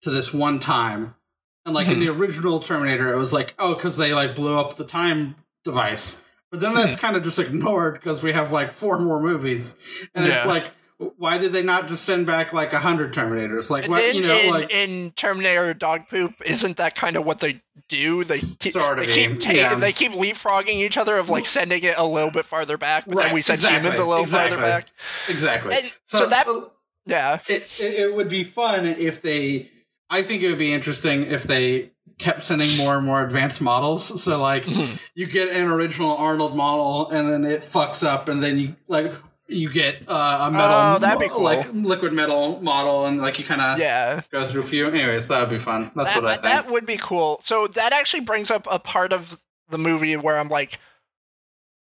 [0.02, 1.16] to this one time,
[1.64, 2.00] and like in hmm.
[2.00, 5.34] the original Terminator, it was like, oh, because they like blew up the time
[5.64, 6.20] device.
[6.56, 7.00] But then that's hmm.
[7.00, 9.74] kind of just ignored because we have like four more movies,
[10.14, 10.70] and it's like,
[11.18, 13.68] why did they not just send back like a hundred Terminators?
[13.68, 17.26] Like, what then you know, in, like in Terminator Dog Poop, isn't that kind of
[17.26, 18.24] what they do?
[18.24, 19.74] They keep, Sort of, they keep ta- yeah.
[19.74, 23.16] they keep leapfrogging each other of like sending it a little bit farther back, but
[23.16, 24.56] Right, then we send exactly, humans a little exactly.
[24.56, 24.86] farther back.
[25.28, 25.74] exactly.
[25.74, 26.62] And so that- uh,
[27.04, 29.70] Yeah, it, it it would be fun if they
[30.08, 34.22] i think it would be interesting if they kept sending more and more advanced models
[34.22, 34.98] so like Mhm.
[35.14, 39.12] you get an original arnold model and then it fucks up and then you like
[39.48, 41.42] you get uh, a metal Oh, that'd be cool.
[41.42, 44.22] like liquid metal model and like you kind of yeah.
[44.32, 46.70] go through a few anyways that would be fun that's that, what i think that
[46.70, 47.40] would be cool.
[47.44, 50.78] So that actually brings up a part of the movie where I'm like,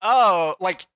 [0.03, 0.87] oh, like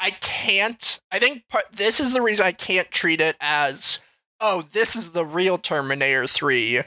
[0.00, 1.00] I can't.
[1.10, 3.98] I think part, this is the reason I can't treat it as,
[4.40, 6.82] oh, this is the real Terminator Three,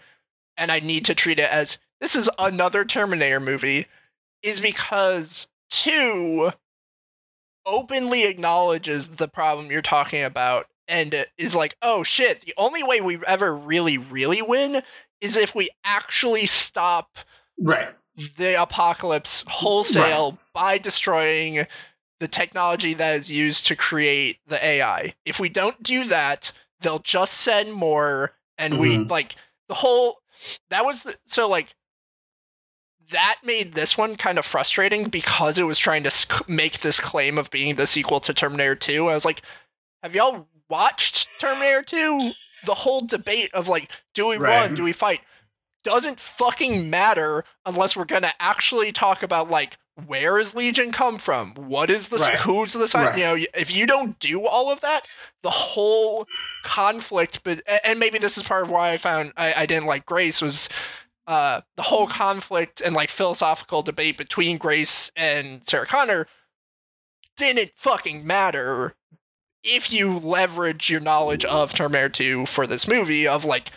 [0.58, 3.88] and I need to treat it as this is another Terminator movie,
[4.43, 6.52] is because two
[7.65, 13.02] openly acknowledges the problem you're talking about and is like, oh shit, the only way
[13.02, 14.82] we ever really, really win
[15.22, 17.17] is if we actually stop
[17.60, 17.89] right
[18.38, 21.67] the apocalypse wholesale by destroying
[22.20, 25.13] the technology that is used to create the AI.
[25.26, 29.10] If we don't do that, they'll just send more and we Mhm.
[29.12, 29.36] like
[29.67, 30.20] the whole
[30.69, 31.76] that was the, so like
[33.12, 37.38] that made this one kind of frustrating because it was trying to make this claim
[37.38, 39.08] of being the sequel to Terminator 2.
[39.08, 39.41] I was like,
[40.04, 42.32] have y'all watched Terminator 2?
[42.65, 44.63] The whole debate of like, do we Right.
[44.63, 44.76] run?
[44.76, 45.21] Do we fight?
[45.84, 51.54] Doesn't fucking matter unless we're gonna actually talk about like where is Legion come from?
[51.56, 52.36] What is the Right.
[52.40, 53.08] who's the side?
[53.08, 53.18] Right.
[53.18, 55.08] You know, if you don't do all of that,
[55.42, 56.28] the whole
[56.64, 57.44] conflict.
[57.44, 60.42] But and maybe this is part of why I found I, I didn't like Grace
[60.42, 60.70] was
[61.26, 66.28] uh, the whole conflict and like philosophical debate between Grace and Sarah Connor
[67.36, 68.96] didn't fucking matter
[69.64, 73.72] if you leverage your knowledge of Terminator 2 for this movie of like,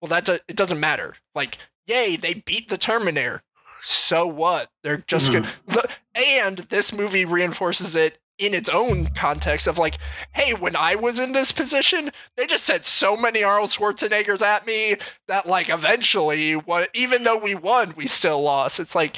[0.00, 1.14] well, that do- it doesn't matter.
[1.34, 3.42] Like, yay, they beat the Terminator.
[3.84, 4.70] So what?
[4.82, 5.46] They're just Mhm.
[5.66, 5.84] gonna.
[6.14, 9.98] And this movie reinforces it in its own context of like,
[10.32, 14.66] hey, when I was in this position, they just sent so many Arnold Schwarzeneggers at
[14.66, 14.96] me
[15.28, 18.80] that like eventually, what even though we won, we still lost.
[18.80, 19.16] It's like,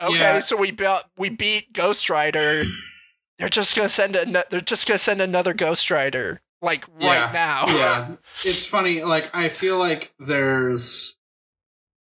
[0.00, 0.40] okay, Yeah.
[0.40, 2.64] so we beat we beat Ghost Rider.
[3.38, 7.24] They're just gonna send a, They're just gonna send another Ghost Rider like Yeah.
[7.24, 7.66] right now.
[7.68, 8.08] yeah
[8.44, 11.13] it's funny like i feel like there's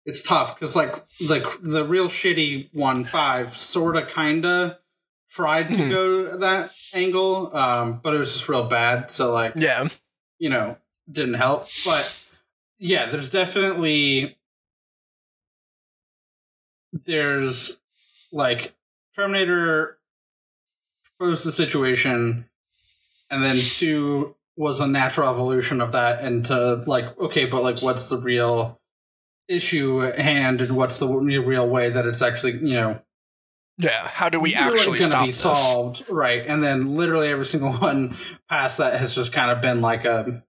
[0.05, 4.79] it's tough because like the the real shitty one five sort of kinda
[5.29, 5.89] tried to Mhm.
[5.89, 9.87] go that angle um but it was just real bad so like yeah.
[10.39, 10.77] you know
[11.11, 12.19] didn't help but
[12.79, 14.37] yeah there's definitely
[16.93, 17.77] there's
[18.31, 18.73] like
[19.15, 19.97] terminator
[21.17, 22.47] proposed the situation
[23.29, 28.07] and then two was a natural evolution of that into like okay but like what's
[28.07, 28.79] the real
[29.47, 33.01] issue at hand and what's the real way that it's actually you know
[33.77, 34.07] Yeah.
[34.07, 35.39] How do we actually stop be this?
[35.39, 38.15] solved right and then literally every single one
[38.49, 40.43] past that has just kind of been like a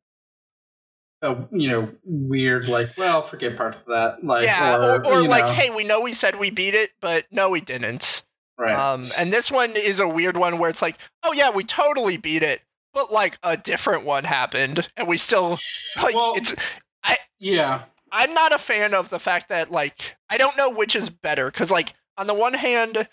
[1.22, 5.28] a you know weird like well forget parts of that like yeah, or, or, you
[5.28, 8.22] like, know, hey, we know we said we beat it, but no, we didn't.
[8.58, 8.74] Right.
[8.74, 12.16] Um, and this one is a weird one where it's like, oh yeah, we totally
[12.18, 12.60] beat it,
[12.92, 15.58] but like a different one happened, and we still
[16.02, 16.54] like Well- it's.
[17.02, 17.84] I, yeah.
[18.12, 21.46] I'm not a fan of the fact that like I don't know which is better
[21.46, 23.08] because like on the one hand,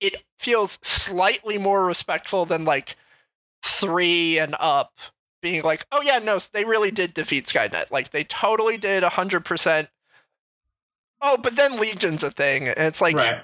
[0.00, 2.96] it feels slightly more respectful than like
[3.62, 4.92] three and up
[5.42, 7.90] being like, oh yeah, no, they really did defeat Skynet.
[7.90, 9.88] Like they totally did hundred percent.
[11.20, 13.40] Oh, but then Legion's a thing, and it's like right.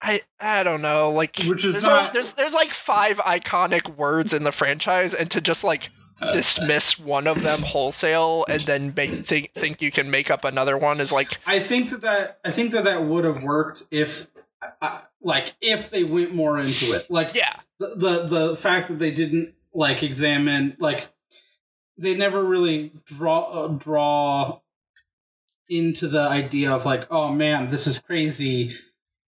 [0.00, 3.96] I I don't know, like Which is there's, not- a- there's there's like five iconic
[3.96, 5.88] words in the franchise, and to just like
[6.32, 10.76] dismiss one of them wholesale and then make think think you can make up another
[10.76, 14.26] one is like I think that that I think that that would have worked if,
[14.82, 17.10] uh, like, if they went more into it.
[17.10, 21.08] Like, yeah the, the the fact that they didn't like examine like
[21.96, 24.60] they never really draw uh, draw
[25.68, 28.76] into the idea of like oh man this is crazy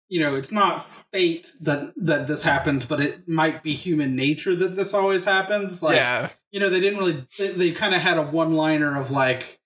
[0.08, 4.54] you know it's not fate that that this happens but it might be human nature
[4.54, 8.00] that this always happens like yeah you know they didn't really they, they kind of
[8.02, 9.58] had a one liner of like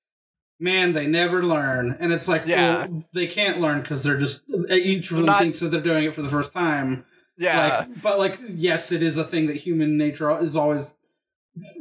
[0.59, 2.87] man they never learn and it's like Yeah.
[2.87, 5.81] well, they can't learn because they're just uh, each of them Not- thinks that they're
[5.81, 7.05] doing it for the first time
[7.37, 10.93] yeah like, but like, yes, it is a thing that human nature is always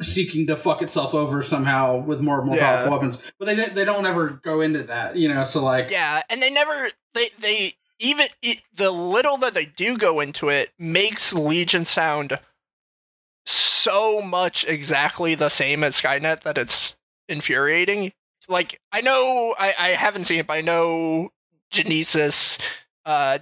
[0.01, 2.75] seeking to fuck itself over somehow with more and more Yeah.
[2.77, 3.17] powerful weapons.
[3.37, 5.43] But they they don't ever go into that, you know.
[5.43, 9.97] So like, yeah and they never they they even it, the little that they do
[9.97, 12.39] go into it makes legion sound
[13.45, 16.97] so much exactly the same as skynet that it's
[17.27, 18.11] infuriating.
[18.47, 21.29] Like i know i i haven't seen it but i know
[21.71, 22.59] Genisys
[23.05, 23.39] uh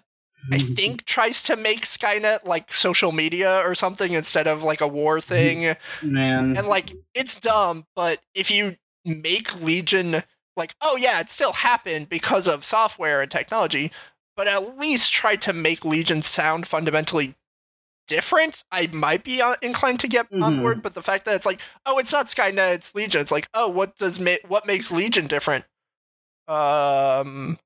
[0.52, 4.88] I think tries to make Skynet like social media or something instead of like a
[4.88, 5.76] war thing.
[6.02, 10.24] man, And like it's dumb, but if you make Legion
[10.56, 13.92] like, oh yeah, it still happened because of software and technology,
[14.38, 17.36] but at least try to make Legion sound fundamentally
[18.08, 20.60] different, I might be uh, inclined to get on Mhm.
[20.62, 20.84] board.
[20.84, 23.20] But the fact that it's like, oh, it's not Skynet, it's Legion.
[23.20, 25.66] It's like, oh, what does ma- what makes Legion different?
[26.48, 27.60] Um,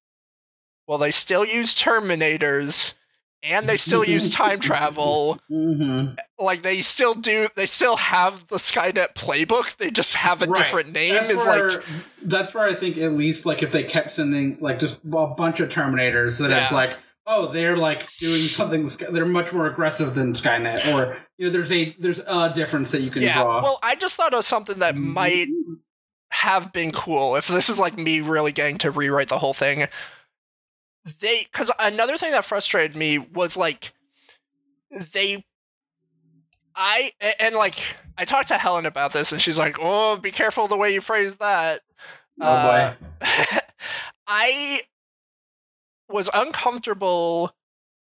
[0.87, 2.95] well, they still use Terminators,
[3.43, 6.07] and they still use time travel hmm
[6.39, 10.57] like they still do they still have the skynet playbook they just have a Right.
[10.63, 11.83] different name that's is where like
[12.23, 15.59] that's where I think at least like if they kept sending like just a bunch
[15.59, 16.97] of Terminators, that it's like.
[17.27, 18.89] Oh, they're like doing something.
[19.13, 23.01] They're much more aggressive than Skynet, or you know, there's a there's a difference that
[23.01, 23.61] you can yeah draw.
[23.61, 25.47] well i just thought of something that might
[26.29, 29.85] have been cool if this is like me really getting to rewrite the whole thing
[31.19, 33.93] they because another thing that frustrated me was like
[35.13, 35.43] they
[36.75, 37.75] I and like
[38.17, 41.01] i talked to helen about this and she's like oh be careful the way you
[41.01, 41.81] phrase that
[42.39, 43.27] oh Uh, boy.
[44.27, 44.81] I
[46.09, 47.53] was uncomfortable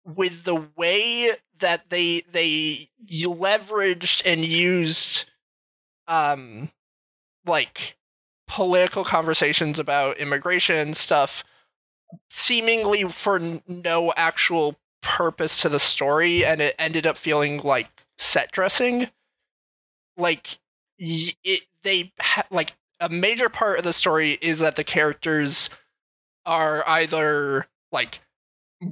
[0.05, 5.29] with the way that they they leveraged and used
[6.07, 6.69] um
[7.45, 7.97] like
[8.47, 11.43] political conversations about immigration stuff
[12.29, 17.87] seemingly for no actual purpose to the story and it ended up feeling like
[18.17, 19.07] set dressing
[20.17, 20.57] like
[20.97, 25.69] it they ha- like a major part of the story is that the characters
[26.45, 28.19] are either like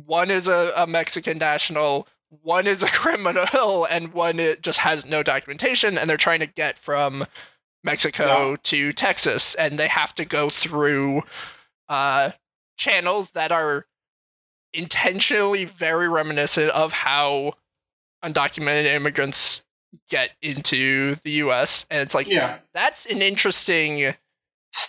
[0.05, 2.07] one is a, a Mexican national,
[2.41, 6.47] one is a criminal, and one it just has no documentation, and they're trying to
[6.47, 7.25] get from
[7.83, 8.55] Mexico Yeah.
[8.63, 11.23] to Texas, and they have to go through
[11.89, 12.31] uh,
[12.77, 13.85] channels that are
[14.73, 17.53] intentionally very reminiscent of how
[18.23, 19.63] undocumented immigrants
[20.09, 21.85] get into the U.S.
[21.89, 22.59] And it's like Yeah.
[22.73, 24.13] that's an interesting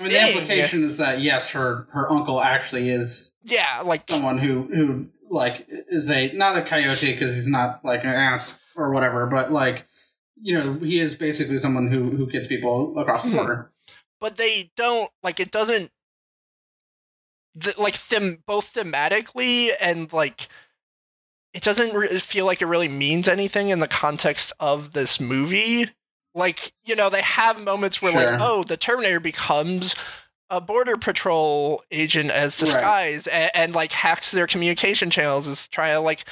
[0.00, 4.38] I mean, the implication is that yes, her her uncle actually is Yeah, like someone
[4.38, 8.92] who who like is a not a coyote because he's not like an ass or
[8.92, 9.86] whatever, but like
[10.40, 13.36] you know he is basically someone who who gets people across the Hmm.
[13.36, 13.70] border.
[14.20, 15.92] but they don't like it doesn't
[17.60, 20.48] th- like them both thematically and like
[21.54, 25.90] it doesn't re- feel like it really means anything in the context of this movie
[26.34, 28.32] like you know they have moments where Sure.
[28.32, 29.94] like oh the terminator becomes
[30.50, 32.66] a border patrol agent as Right.
[32.66, 36.24] disguise and, and like hacks their communication channels is trying to like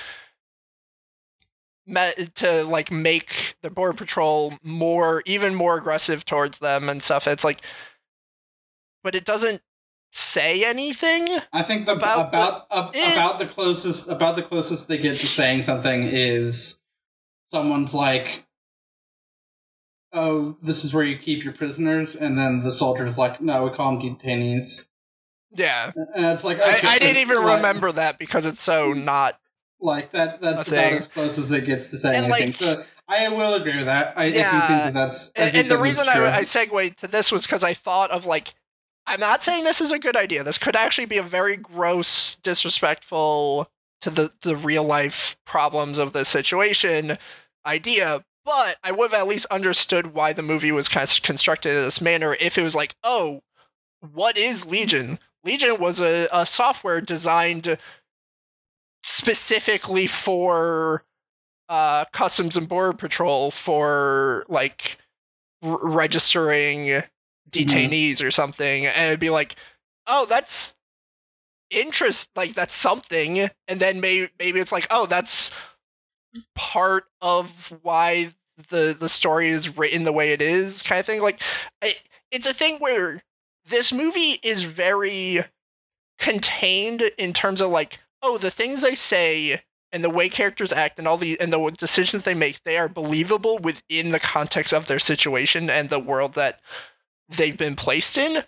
[1.86, 7.26] me- to like make the border patrol more even more aggressive towards them and stuff
[7.26, 7.60] it's like
[9.02, 9.62] but it doesn't
[10.16, 13.12] say anything I think the About about about, eh.
[13.12, 16.78] about the closest about the closest they get to saying something is
[17.50, 18.44] someone's like,
[20.12, 23.70] "Oh, this is where you keep your prisoners," and then the soldier's like, "No, we
[23.70, 24.86] call them detainees."
[25.56, 28.92] yeah And it's like I, okay, I didn't even like- remember that because it's so
[28.92, 29.38] not
[29.80, 30.40] Like that.
[30.40, 32.48] That's about as close as it gets to saying And, anything.
[32.68, 34.14] like- so I will agree with that.
[34.18, 34.50] I, I Yeah.
[34.66, 35.30] think that that's.
[35.36, 36.08] I and, and the reason.
[36.08, 38.54] I, I segued to this was because I thought of like,
[39.06, 40.44] I'm not saying this is a good idea.
[40.44, 43.68] This could actually be a very gross, disrespectful
[44.00, 47.18] to the the real life problems of the situation
[47.66, 48.24] idea.
[48.44, 51.82] But I would have at least understood why the movie was kind of constructed in
[51.82, 53.40] this manner if it was like, oh,
[54.12, 55.18] what is Legion?
[55.44, 57.78] Legion was a, a software designed
[59.02, 61.04] specifically for
[61.68, 64.98] uh, Customs and Border Patrol for like
[65.62, 67.02] r- registering
[67.50, 67.70] Mm-hmm.
[67.70, 69.56] detainees or something, and it'd be like,
[70.06, 70.74] oh, that's
[71.70, 75.50] interest, like that's something, and then maybe maybe it's like, oh, that's
[76.54, 78.32] part of why
[78.70, 81.20] the the story is written the way it is, kind of thing.
[81.20, 81.40] Like,
[81.82, 83.22] it, it's a thing where
[83.66, 85.44] this movie is very
[86.18, 90.98] contained in terms of like, oh, the things they say and the way characters act
[90.98, 94.86] and all the and the decisions they make they are believable within the context of
[94.86, 96.60] their situation and the world that
[97.28, 98.44] they've been placed in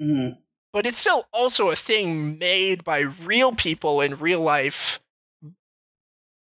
[0.00, 0.38] Mhm.
[0.72, 5.00] but it's still also a thing made by real people in real life.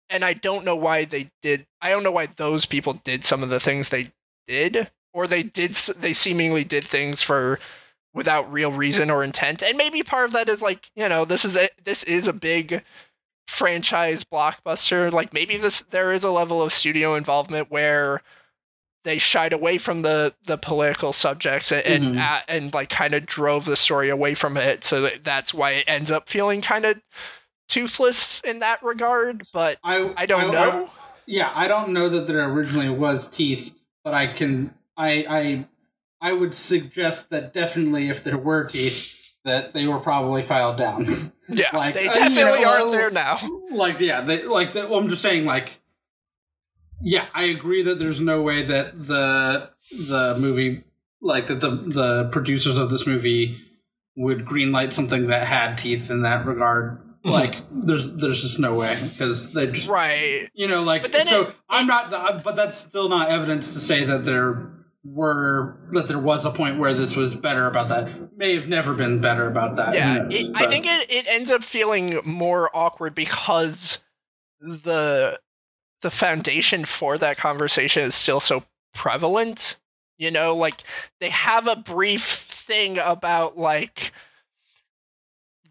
[0.09, 3.43] And i don't know why they did i don't know why those people did some
[3.43, 4.09] of the things they
[4.49, 7.59] did or they did they seemingly did things for
[8.12, 9.62] without real reason or intent.
[9.62, 12.33] And maybe part of that is like you know this is a this is a
[12.33, 12.83] big
[13.49, 15.12] franchise blockbuster.
[15.12, 18.23] Like maybe this there is a level of studio involvement where
[19.05, 22.19] they shied away from the the political subjects and and, Mhm.
[22.21, 25.73] uh, and like kind of drove the story away from it so that that's why
[25.73, 27.01] it ends up feeling kind of
[27.69, 30.91] toothless in that regard but I i don't know
[31.31, 33.73] yeah, I don't know that there originally was teeth,
[34.03, 34.75] but I can.
[34.97, 35.67] I I
[36.21, 41.07] I would suggest that definitely, if there were teeth, that they were probably filed down.
[41.49, 43.39] yeah like, they uh, you definitely know, aren't uh, there now
[43.71, 45.79] like yeah, they like the, well, I'm just saying like.
[47.03, 50.85] Yeah, I agree that there's no way that the the movie
[51.21, 53.59] like that the the producers of this movie
[54.17, 56.99] would greenlight something that had teeth in that regard.
[56.99, 57.31] Mm-hmm.
[57.31, 61.57] Like there's there's just no way because they just right you know like so it-
[61.69, 62.11] i'm not
[62.43, 64.73] but that's still not evidence to say that there
[65.05, 68.95] were that there was a point where this was better about that may have never
[68.95, 70.35] been better about that yeah knows?
[70.35, 73.99] it, i think it, it ends up feeling more awkward because
[74.61, 75.39] the
[76.03, 78.63] the foundation for that conversation is still so
[78.95, 79.77] prevalent
[80.19, 80.83] you know like
[81.21, 84.13] they have a brief thing about like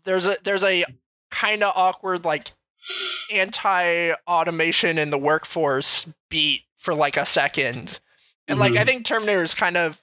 [0.06, 0.86] there's a there's a
[1.32, 2.52] kind of awkward like
[3.32, 8.00] anti automation in the workforce beat for like a second
[8.48, 8.86] and like i Mhm.
[8.86, 10.02] think terminator's kind of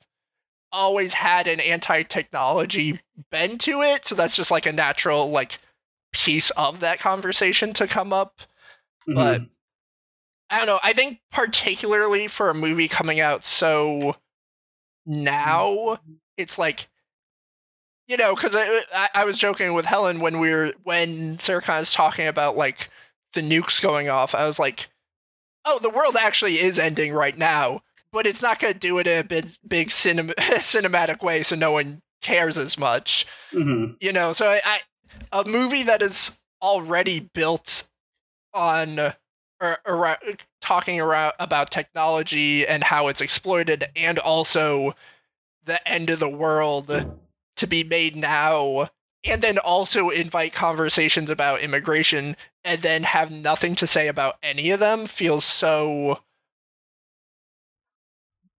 [0.72, 3.00] always had an anti-technology
[3.30, 5.58] bend to it so that's just like a natural like
[6.12, 8.40] piece of that conversation to come up
[9.06, 9.50] but Mhm.
[10.50, 10.80] I don't know.
[10.82, 14.16] I think particularly for a movie coming out so
[15.04, 15.98] now,
[16.36, 16.88] it's like,
[18.08, 21.62] you know, because I, I I was joking with Helen when we were when Sarah
[21.62, 22.90] Connor was talking about like
[23.34, 24.34] the nukes going off.
[24.34, 24.88] I was like,
[25.64, 27.82] oh, the world actually is ending right now,
[28.12, 31.56] but it's not going to do it in a big big cinem- cinematic way, so
[31.56, 33.94] no one cares as much Mhm.
[34.00, 34.80] you know so I, I
[35.32, 37.86] a movie that is already built
[38.54, 38.98] on
[39.58, 40.16] Uh, or, or
[40.60, 44.94] talking around about technology and how it's exploited and also
[45.64, 47.18] the end of the world
[47.56, 48.90] to be made now.
[49.24, 54.70] And then also invite conversations about immigration and then have nothing to say about any
[54.70, 56.20] of them feels so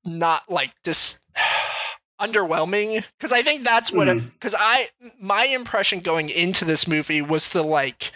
[0.04, 1.20] not like this
[2.20, 3.04] underwhelming.
[3.18, 4.62] Because i think that's what because hmm.
[4.62, 4.90] i
[5.20, 8.12] my impression going into this movie was the like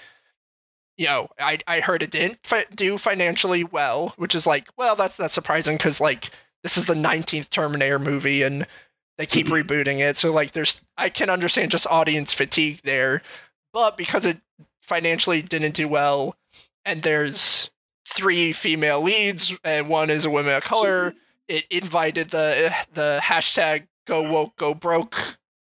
[1.02, 4.96] you know i i heard it didn't fi- do financially well which is like well
[4.96, 6.30] that's not surprising because like
[6.62, 8.68] this is the 19th terminator movie and
[9.18, 10.18] they keep rebooting it.
[10.18, 13.24] So like there's i can understand just audience fatigue there
[13.74, 14.38] but because it
[14.82, 16.36] financially didn't do well
[16.86, 17.72] and there's
[18.08, 21.16] three female leads and one is a woman of color
[21.48, 25.38] it invited the the hashtag go woke go broke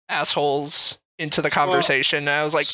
[0.10, 2.20] assholes into the conversation.
[2.20, 2.66] And i was like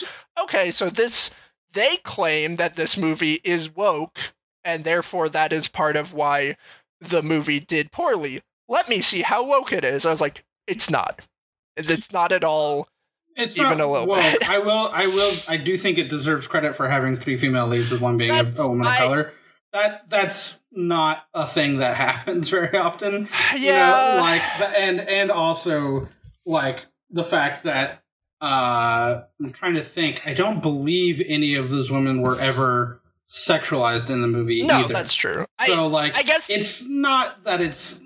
[0.42, 1.32] okay so this
[1.78, 4.20] they claim that this movie is woke
[4.66, 6.58] and therefore that is part of why
[7.00, 8.42] the movie did poorly.
[8.68, 10.06] Let me see how woke it is.
[10.06, 11.22] I was like it's not.
[11.78, 12.88] It's not at all
[13.36, 14.18] it's even a little woke.
[14.40, 14.50] bit.
[14.50, 17.92] i will i will i do think it deserves credit for having three female leads
[17.92, 19.34] with one being a, That's- a woman of I- color.
[19.74, 23.30] That that's not a thing that happens very often.
[23.56, 24.42] Yeah you know, like
[24.80, 26.10] and and also
[26.46, 28.02] like the fact that
[28.42, 30.22] uh I'm trying to think.
[30.26, 34.94] I don't believe any of those women were ever sexualized in the movie no, either.
[34.94, 35.46] that's true.
[35.66, 38.00] so I, like I guess it's not that it's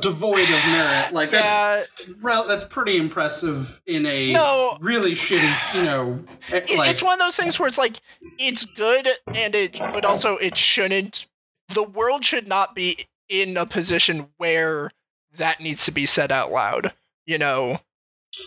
[0.00, 1.08] devoid of merit.
[1.12, 6.60] Like that's yeah, rel- that's pretty impressive in a no, really shitty, you know, eh,
[6.68, 8.00] it- like it's one of those things where it's like
[8.38, 11.26] it's good and it but also it shouldn't
[11.74, 14.90] the world should not be in a position where
[15.36, 16.92] that needs to be said out loud
[17.26, 17.78] you know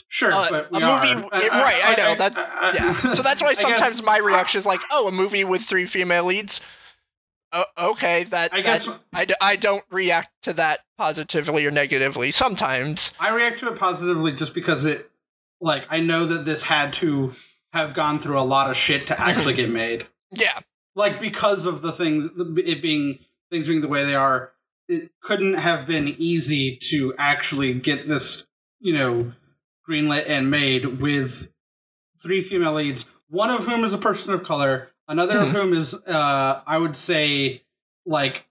[0.07, 2.93] sure, uh, but a movie- right, I know, that- yeah.
[3.15, 5.85] So that's why I guess- sometimes my reaction is like oh a movie with three
[5.85, 6.61] female leads?
[7.53, 11.71] Oh, okay that, I guess that I, d- I don't react to that positively or
[11.71, 13.11] negatively sometimes.
[13.19, 15.11] I react to it positively just because it,
[15.59, 17.33] like, I know that this had to
[17.73, 20.07] have gone through a lot of shit to actually get made.
[20.31, 20.59] yeah.
[20.95, 22.29] Like because of the thing,
[22.65, 23.19] it being
[23.49, 24.51] things being the way they are,
[24.89, 28.45] it couldn't have been easy to actually get this,
[28.79, 29.31] you know,
[29.91, 31.51] greenlit and made with
[32.21, 33.05] three female leads.
[33.29, 34.89] One of whom is a person of color.
[35.07, 35.51] Another of Mhm.
[35.51, 37.63] whom is, uh, I would say,
[38.05, 38.45] like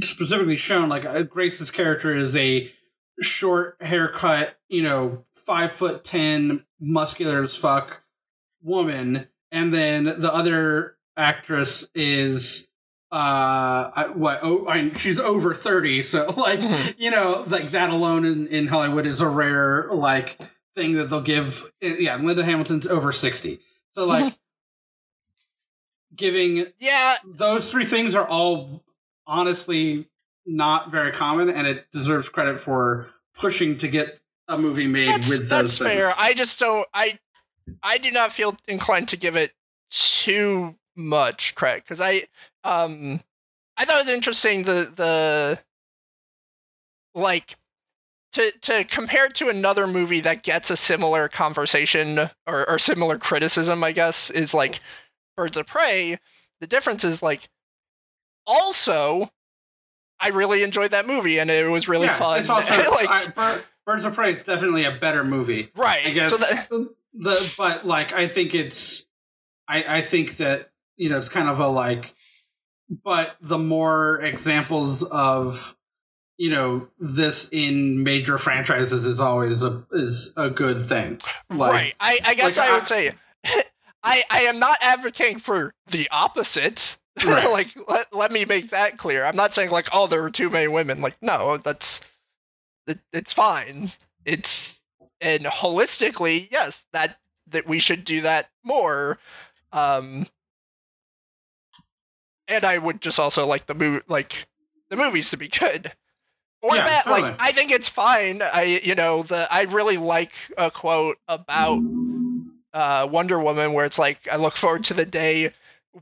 [0.00, 0.88] specifically shown.
[0.88, 2.72] Like uh, Grace's character is a
[3.20, 8.02] short haircut, you know, five foot ten, muscular as fuck
[8.62, 12.66] woman, and then the other actress is
[13.12, 16.94] uh I, what oh I, she's over 30 so like Mhm.
[16.98, 20.36] you know like that alone in, in hollywood is a rare like
[20.74, 23.60] thing that they'll give yeah linda hamilton's over 60
[23.92, 24.34] so like
[26.16, 28.82] giving yeah those three things are all
[29.26, 30.08] honestly
[30.46, 35.28] not very common and it deserves credit for pushing to get a movie made that's,
[35.28, 36.04] with those fair things.
[36.04, 36.24] That's fair.
[36.24, 37.18] I just don't i
[37.82, 39.52] i do not feel inclined to give it
[39.90, 42.22] too much credit because i
[42.62, 43.20] um
[43.76, 45.58] i thought it was interesting the the
[47.14, 47.56] like
[48.34, 53.18] to to compare it to another movie that gets a similar conversation or, or similar
[53.18, 54.80] criticism i guess is like
[55.36, 56.18] birds of prey
[56.60, 57.48] the difference is like
[58.46, 59.30] also
[60.20, 63.26] i really enjoyed that movie and it was really yeah, fun It's also like I,
[63.28, 65.70] Bir- Birds of Prey is definitely a better movie.
[65.76, 69.04] right I guess so that, the but like I think it's
[69.68, 72.14] I I think that you know it's kind of a like
[73.04, 75.76] but the more examples of
[76.36, 81.20] you know this in major franchises is always a is a good thing.
[81.50, 81.94] Like, right.
[82.00, 83.12] I, I guess like, I I- would say
[84.06, 86.98] I, I am not advocating for the opposite.
[87.24, 87.48] Right.
[87.48, 89.24] like let, let me make that clear.
[89.24, 91.00] I'm not saying like oh there were too many women.
[91.00, 92.00] Like no, that's
[92.88, 93.92] it, it's fine.
[94.24, 94.82] It's
[95.20, 97.16] and holistically, yes, that
[97.50, 99.20] that we should do that more.
[99.72, 100.26] Um
[102.48, 104.48] and I would just also like the movie like
[104.90, 105.92] the movies to be good.
[106.64, 107.22] Or Yeah, that totally.
[107.30, 108.40] like I think it's fine.
[108.42, 111.78] I you know, the I really like a quote about
[112.72, 115.52] uh Wonder Woman where it's like I look forward to the day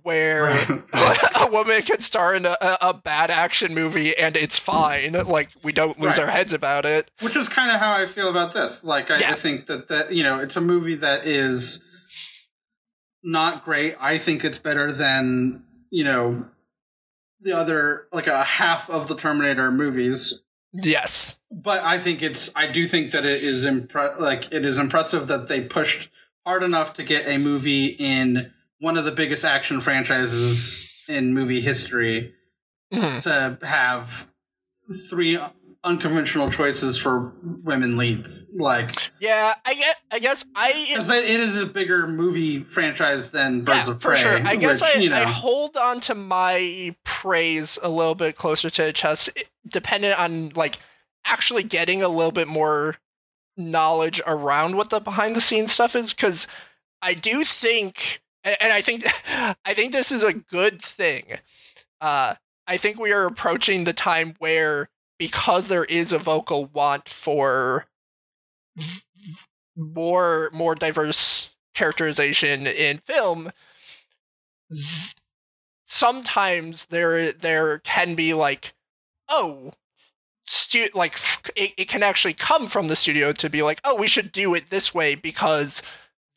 [0.03, 0.47] where
[0.95, 5.13] a woman can star in a, a bad action movie and it's fine.
[5.13, 6.27] Like we don't lose Right.
[6.27, 7.11] our heads about it.
[7.21, 8.85] Which is kind of how I feel about this.
[8.85, 9.33] Like, I, Yeah.
[9.33, 11.83] I think that that you know, it's a movie that is
[13.23, 13.97] not great.
[14.01, 16.47] I think it's better than you know
[17.41, 20.43] the other like a half of the Terminator movies.
[20.73, 21.37] Yes.
[21.51, 22.51] But I think it's.
[22.57, 26.09] I do think that it is impre- like it is impressive that they pushed
[26.47, 31.61] hard enough to get a movie in one of the biggest action franchises in movie
[31.61, 32.33] history
[32.93, 33.23] Mhm.
[33.23, 34.27] to have
[35.11, 35.39] three
[35.85, 38.47] unconventional choices for women leads.
[38.55, 43.87] Like, Yeah, I guess I guess I it is a bigger movie franchise than Birds
[43.87, 44.41] yeah, of for sure.
[44.47, 48.37] I guess which, I, you know, I hold on to my praise a little bit
[48.37, 49.31] closer to the chest,
[49.69, 50.79] dependent on like
[51.25, 52.97] actually getting a little bit more
[53.57, 56.47] knowledge around what the behind the scenes stuff is, because
[57.01, 59.07] I do think, and, and I think,
[59.65, 61.25] I think this is a good thing.
[62.01, 62.35] Uh,
[62.67, 64.89] I think we are approaching the time where
[65.23, 67.87] because there is a vocal want for
[69.77, 73.53] more more diverse characterization in film
[75.87, 78.75] sometimes there there can be like
[79.29, 79.73] oh
[80.43, 81.17] stu- like
[81.55, 84.57] it, it can actually come from the studio to be like oh we should do
[84.57, 85.83] it this way because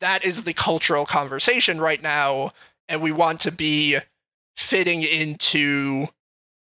[0.00, 2.52] that is the cultural conversation right now
[2.88, 3.98] and we want to be
[4.56, 6.06] fitting into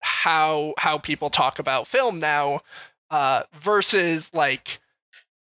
[0.07, 2.61] how how people talk about film now
[3.11, 4.79] uh versus like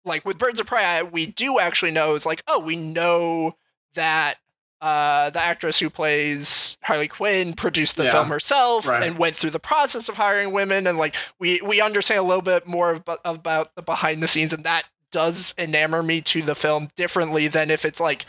[0.06, 3.54] like with birds of prey we do actually know it's like oh we know
[3.96, 4.38] that
[4.80, 8.12] uh the actress who plays harley quinn produced the Yeah.
[8.14, 9.04] film herself Right.
[9.04, 12.42] and went through the process of hiring women and like we we understand a little
[12.42, 16.56] bit more of, about the behind the scenes and that does enamor me to the
[16.56, 18.26] film differently than if it's like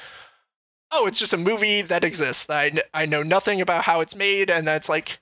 [0.92, 2.48] oh, it's just a movie that exists.
[2.48, 5.18] I I know nothing about how it's made, and that's like.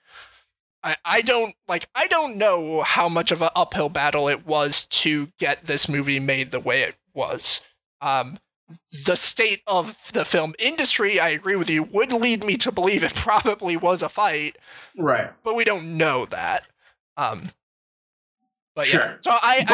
[0.84, 4.84] I, I don't like I don't know how much of an uphill battle it was
[4.90, 7.62] to get this movie made the way it was.
[8.00, 8.38] Um,
[9.06, 13.02] the state of the film industry, I agree with you, would lead me to believe
[13.02, 14.56] it probably was a fight,
[14.96, 15.30] Right.
[15.42, 16.64] but we don't know that.
[17.16, 17.50] Um,
[18.74, 19.64] but yeah, so I,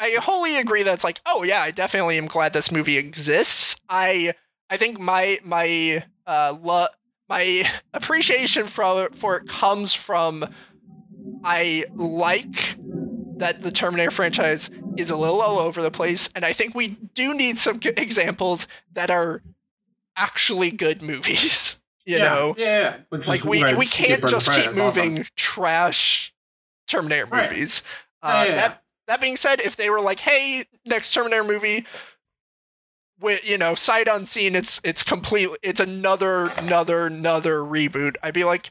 [0.00, 2.96] I I wholly agree that it's like, oh yeah, I definitely am glad this movie
[2.96, 3.78] exists.
[3.88, 4.32] I
[4.70, 6.86] I think my my uh lo-
[7.28, 10.44] my appreciation for for it comes from
[11.44, 12.78] I like
[13.38, 16.88] that the Terminator franchise is a little all over the place, and I think we
[17.14, 19.42] do need some examples that are
[20.16, 21.80] actually good movies.
[22.08, 22.24] You yeah.
[22.24, 22.98] know, Yeah.
[23.10, 23.18] yeah.
[23.26, 24.78] Like we we can't just keep is awesome.
[24.78, 26.32] moving trash
[26.86, 27.50] Terminator Right.
[27.50, 27.82] movies.
[28.22, 28.54] Yeah, Uh, yeah, yeah.
[28.54, 31.84] That that being said, if they were like, "Hey, next Terminator movie,"
[33.20, 38.16] with you know, sight unseen, it's it's completely it's another another another reboot.
[38.22, 38.70] I'd be like,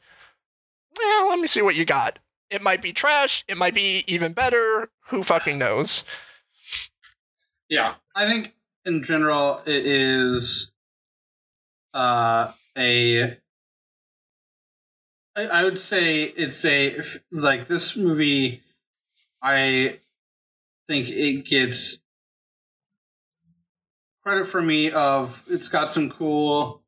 [0.98, 2.20] "Well, let me see what you got."
[2.50, 3.44] It might be trash.
[3.48, 4.90] It might be even better.
[5.08, 6.04] Who fucking knows?
[7.70, 8.54] Yeah, I think
[8.86, 10.72] in general it is
[11.94, 13.38] uh, a.
[15.38, 18.62] I, I would say it's a like this movie.
[19.42, 20.00] I
[20.88, 22.00] think it gets
[24.26, 26.82] credit for me of it's got some cool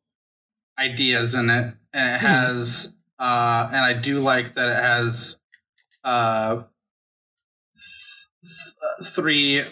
[0.79, 2.29] ideas in it, and it Mhm.
[2.29, 5.37] has uh, and I do like that it has
[6.03, 6.63] uh,
[7.73, 9.63] th- th- three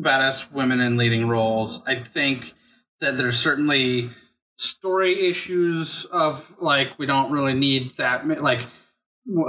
[0.00, 1.82] badass women in leading roles.
[1.86, 2.54] I think
[3.00, 4.10] that there's certainly
[4.58, 8.66] story issues of like we don't really need that like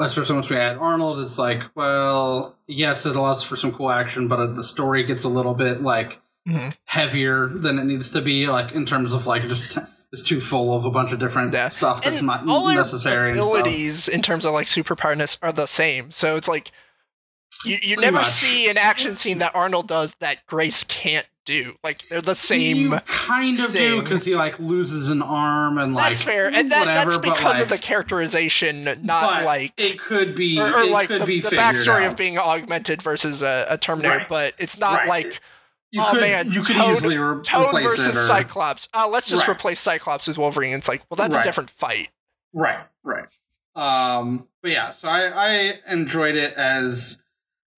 [0.01, 1.19] especially once we add Arnold.
[1.19, 5.29] It's like well yes it allows for some cool action, but the story gets a
[5.29, 6.75] little bit like Mhm.
[6.85, 9.77] heavier than it needs to be like in terms of like just
[10.11, 11.69] it's too full of a bunch of different Yeah.
[11.69, 13.49] stuff that's And not all their necessary and stuff.
[13.53, 16.11] abilities in terms of like superpowerness are the same.
[16.11, 16.71] So it's like
[17.65, 18.27] you, you Pretty never much.
[18.27, 21.75] see an action scene that Arnold does that Grace can't do.
[21.83, 22.91] Like they're the same.
[22.91, 26.71] You kind of do because he like loses an arm and like that's fair, and
[26.71, 30.81] that, whatever, that's but, because of the characterization, not like it could be or, or
[30.81, 32.11] it like could the, be the backstory out.
[32.11, 34.17] of being augmented versus a, a Terminator.
[34.19, 34.29] Right.
[34.29, 35.07] But it's not Right.
[35.09, 35.41] like
[35.93, 38.89] you oh, could man, you could Toad- easily re- Toad replace versus it or, Cyclops.
[38.95, 39.53] Oh, let's just Right.
[39.55, 40.73] replace Cyclops with Wolverine.
[40.73, 42.09] It's like, well, that's a different fight.
[42.53, 43.27] right right
[43.75, 47.19] um but yeah so I I enjoyed it as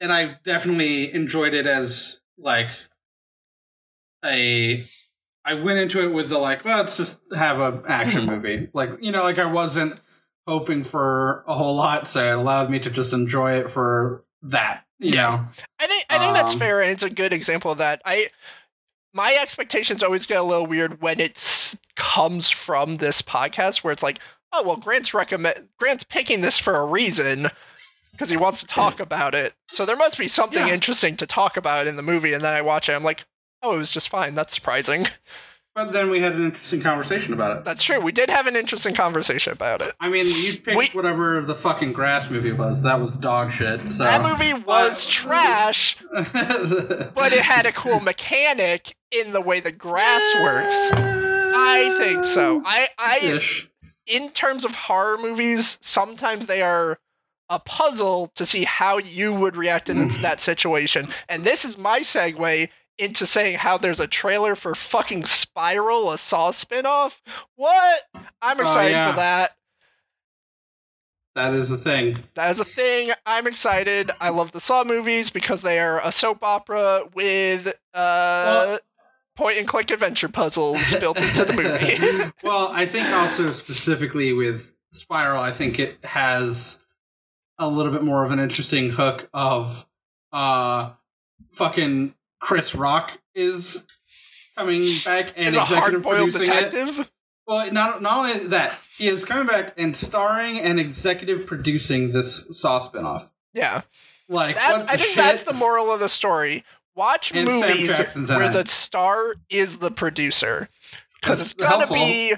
[0.01, 2.67] and I definitely enjoyed it as like
[4.23, 4.85] a
[5.45, 8.91] I went into it with the like well let's just have an action movie like
[9.01, 9.99] you know like I wasn't
[10.47, 14.84] hoping for a whole lot so it allowed me to just enjoy it for that
[14.99, 15.31] you Yeah.
[15.31, 15.47] know
[15.79, 18.01] I think I think that's Um, fair, and it's a good example of that.
[18.05, 18.29] I
[19.13, 24.03] my expectations always get a little weird when it comes from this podcast, where it's
[24.03, 24.19] like,
[24.51, 27.47] oh well, Grant's recommend Grant's picking this for a reason
[28.11, 29.53] because he wants to talk about it.
[29.67, 30.73] So there must be something Yeah.
[30.73, 33.25] interesting to talk about in the movie, and then I watch it, I'm like,
[33.61, 34.35] oh, it was just fine.
[34.35, 35.07] That's surprising.
[35.75, 37.99] But then we had an interesting conversation about it That's true.
[37.99, 39.93] We did have an interesting conversation about it.
[39.99, 42.81] I mean, you picked We- whatever the fucking grass movie was.
[42.83, 43.91] That was dog shit.
[43.91, 49.59] So That movie was Uh, trash, but it had a cool mechanic in the way
[49.59, 50.89] the grass works.
[50.93, 52.61] I think so.
[52.65, 53.69] I I Ish.
[54.07, 56.97] in terms of horror movies, sometimes they are
[57.49, 61.07] a puzzle to see how you would react in that situation.
[61.29, 66.17] And this is my segue into saying how there's a trailer for fucking Spiral, a
[66.17, 67.19] Saw spinoff.
[67.55, 68.01] What?
[68.41, 69.11] I'm Oh, excited yeah.
[69.11, 69.51] for that.
[71.35, 72.17] That is a thing.
[72.35, 73.11] That is a thing.
[73.25, 74.09] I'm excited.
[74.21, 78.79] I love the Saw movies because they are a soap opera with uh Well-
[79.35, 82.31] point and click adventure puzzles built into the movie.
[82.47, 86.81] well, I think also specifically with Spiral, I think it has
[87.59, 89.85] a little bit more of an interesting hook of
[90.31, 90.91] uh
[91.51, 92.13] fucking
[92.45, 93.83] Chris Rock is
[94.55, 97.09] coming back and executive producing it.
[97.47, 102.45] Well, not not only that, he is coming back and starring and executive producing this
[102.51, 103.29] Saw spinoff.
[103.55, 103.81] Yeah.
[104.29, 105.17] Like, That's, what the I think shit?
[105.17, 106.63] that's the moral of the story.
[106.95, 107.89] Watch And movies
[108.29, 110.69] where the star is the producer.
[111.19, 111.95] Because it's gonna helpful.
[111.95, 112.35] be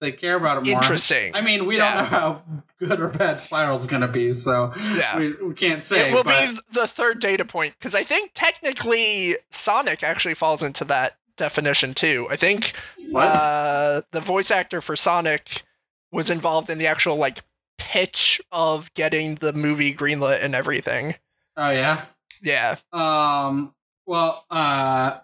[0.00, 0.76] They care about it more.
[0.76, 1.34] interesting.
[1.34, 1.94] I mean, we Yeah.
[1.94, 2.42] don't know how
[2.78, 5.18] good or bad Spiral's going to be, so Yeah.
[5.18, 6.10] we, we can't say.
[6.10, 10.62] it will but be the third data point because I think technically Sonic actually falls
[10.62, 12.26] into that definition too.
[12.30, 12.74] I think
[13.14, 15.62] uh, the voice actor for Sonic
[16.12, 17.42] was involved in the actual like
[17.78, 21.14] pitch of getting the movie greenlit and everything.
[21.56, 22.04] oh yeah.
[22.42, 23.72] Yeah, Um.
[24.04, 25.18] Well, uh,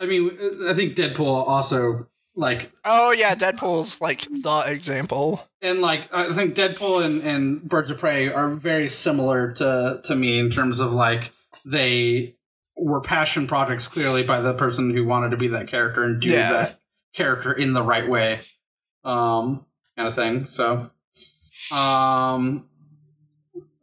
[0.00, 0.30] I mean,
[0.66, 5.46] I think Deadpool also like Oh yeah, Deadpool's like the example.
[5.62, 10.14] and like I think Deadpool and, and Birds of Prey are very similar to to
[10.16, 11.32] me in terms of like
[11.64, 12.36] they
[12.76, 16.28] were passion projects clearly by the person who wanted to be that character and do
[16.28, 16.50] Yeah.
[16.52, 16.80] that
[17.14, 18.40] character in the right way,
[19.04, 19.64] um,
[19.96, 20.48] kind of thing.
[20.48, 20.90] So,
[21.70, 22.68] um,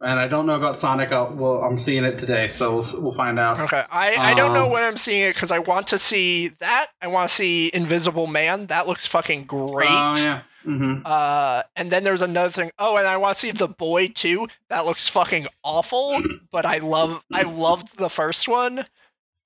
[0.02, 1.12] and I don't know about Sonic.
[1.12, 3.58] I'll, well, I'm seeing it today, so we'll, we'll find out.
[3.60, 6.48] Okay, I, I don't know Um, when I'm seeing it because I want to see
[6.58, 6.88] that.
[7.00, 8.66] I want to see Invisible Man.
[8.66, 9.88] That looks fucking great.
[9.90, 10.42] Oh yeah.
[10.66, 11.02] Mm-hmm.
[11.04, 12.70] Uh, and then there's another thing.
[12.78, 14.46] Oh, and I want to see The Boy too.
[14.68, 16.16] That looks fucking awful,
[16.52, 18.84] but I love I loved the first one.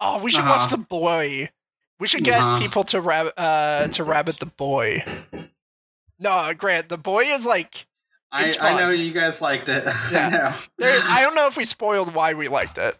[0.01, 0.77] Oh, we should watch Uh-huh.
[0.77, 1.51] The Boy.
[1.99, 2.59] We should get Uh-huh.
[2.59, 5.03] people to rab- uh to rabbit The Boy.
[6.19, 7.87] No, Grant, The Boy is like
[8.33, 9.85] I, I know you guys liked it.
[10.13, 10.55] Yeah.
[10.57, 12.97] I there, I don't know if we spoiled why we liked it.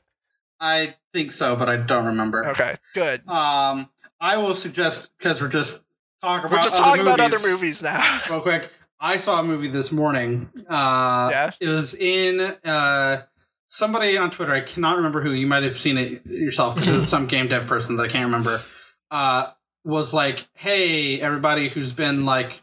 [0.61, 2.47] I think so, but I don't remember.
[2.49, 3.27] Okay, good.
[3.29, 3.89] Um,
[4.21, 5.81] I will suggest because we're just
[6.23, 8.21] talking We're about just other talking about movies, other movies now.
[8.31, 8.71] real quick.
[8.99, 10.49] I saw a movie this morning.
[10.69, 11.51] Uh, Yeah?
[11.61, 13.23] it was in uh,
[13.69, 14.55] somebody on Twitter.
[14.55, 15.33] I cannot remember who.
[15.33, 18.25] You might have seen it yourself because it's some game dev person that I can't
[18.25, 18.63] remember.
[19.11, 19.51] Uh,
[19.85, 22.63] was like, hey, everybody who's been like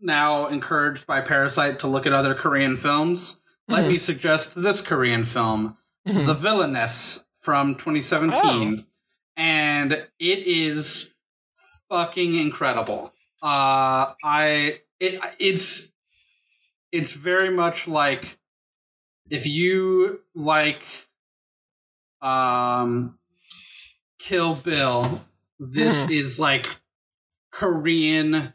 [0.00, 3.36] now encouraged by Parasite to look at other Korean films.
[3.68, 3.88] Let Mhm.
[3.88, 5.76] me suggest this Korean film.
[6.06, 6.26] Mhm.
[6.26, 8.86] The Villainess from 2017.
[9.36, 11.10] And it is
[11.88, 13.12] fucking incredible.
[13.42, 15.90] Uh I it it's
[16.92, 18.38] it's very much like
[19.30, 20.82] if you like
[22.22, 23.18] um
[24.18, 25.24] Kill Bill,
[25.58, 26.10] this Hmm.
[26.12, 26.66] is like
[27.50, 28.54] Korean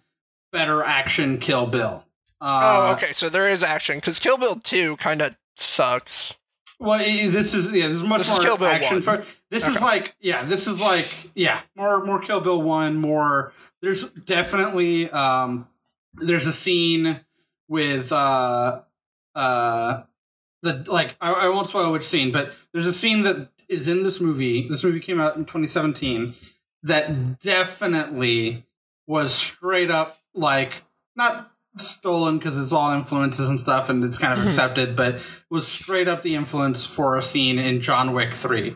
[0.52, 2.04] better action Kill Bill.
[2.42, 2.48] oh,
[2.90, 3.14] Uh, okay.
[3.14, 6.36] So there is action because Kill Bill Two kind of sucks.
[6.80, 7.88] Well, this is yeah.
[7.88, 9.02] This is much This is more Bill action.
[9.02, 10.44] For, this is like yeah.
[10.44, 11.62] This is like yeah.
[11.76, 12.96] More more Kill Bill one.
[12.96, 13.54] More.
[13.82, 15.68] There's definitely um.
[16.16, 17.22] There's a scene
[17.68, 18.82] with uh
[19.36, 20.02] uh
[20.62, 24.04] the like I, I won't spoil which scene, but there's a scene that is in
[24.04, 24.68] this movie.
[24.68, 26.34] This movie came out in 2017
[26.84, 28.66] that definitely
[29.06, 30.84] was straight up like
[31.16, 34.48] not stolen because it's all influences and stuff and it's kind of Mhm.
[34.48, 38.76] accepted, but was straight up the influence for a scene in John Wick 3.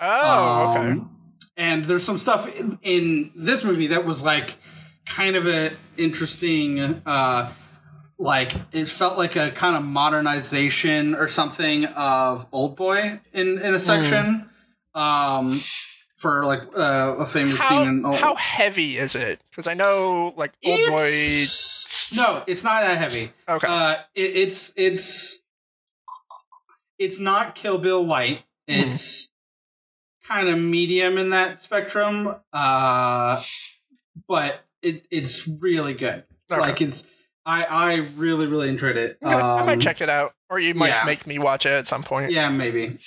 [0.00, 0.90] Oh, okay.
[0.92, 1.10] Um,
[1.56, 4.56] And there's some stuff in, in this movie that was like
[5.06, 7.50] kind of a interesting uh
[8.18, 13.74] like it felt like a kind of modernization or something of Old Boy in in
[13.74, 14.48] a section.
[14.94, 15.62] Um
[16.18, 19.40] for like uh, a famous How, scene in Old how heavy is it?
[19.50, 21.08] Because I know like Old Boy.
[22.16, 23.32] No, it's not that heavy.
[23.48, 23.66] Okay.
[23.66, 25.38] Uh, it, it's it's
[26.98, 28.42] it's not Kill Bill light.
[28.68, 28.90] Mm-hmm.
[28.90, 29.30] It's
[30.26, 32.34] kind of medium in that spectrum.
[32.52, 33.42] Uh,
[34.26, 36.24] but it it's really good.
[36.50, 36.60] Okay.
[36.60, 37.04] Like it's
[37.46, 39.18] I I really really enjoyed it.
[39.22, 41.04] Okay, I might Um, check it out, or you might yeah.
[41.04, 42.32] make me watch it at some point.
[42.32, 42.98] Yeah, maybe.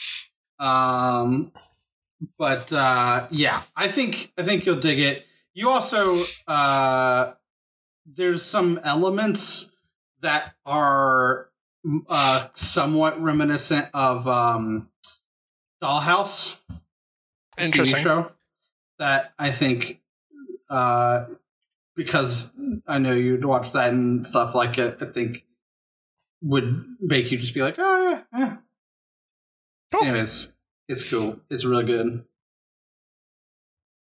[0.60, 1.52] Um,
[2.38, 5.26] but uh, yeah, I think I think you'll dig it.
[5.54, 7.34] You also uh,
[8.06, 9.72] there's some elements
[10.22, 11.50] that are
[12.10, 14.90] uh, somewhat reminiscent of um,
[15.82, 16.60] Dollhouse.
[17.58, 18.02] Interesting.
[18.02, 18.32] show
[18.98, 20.00] that I think
[20.70, 21.26] uh,
[21.96, 22.52] because
[22.88, 24.98] I know you'd watch that and stuff like it.
[25.02, 25.44] I think
[26.42, 28.56] would make you just be like, oh yeah, yeah.
[29.92, 30.08] Cool.
[30.08, 30.52] Anyways,
[30.92, 31.40] it's cool.
[31.50, 32.26] It's really good.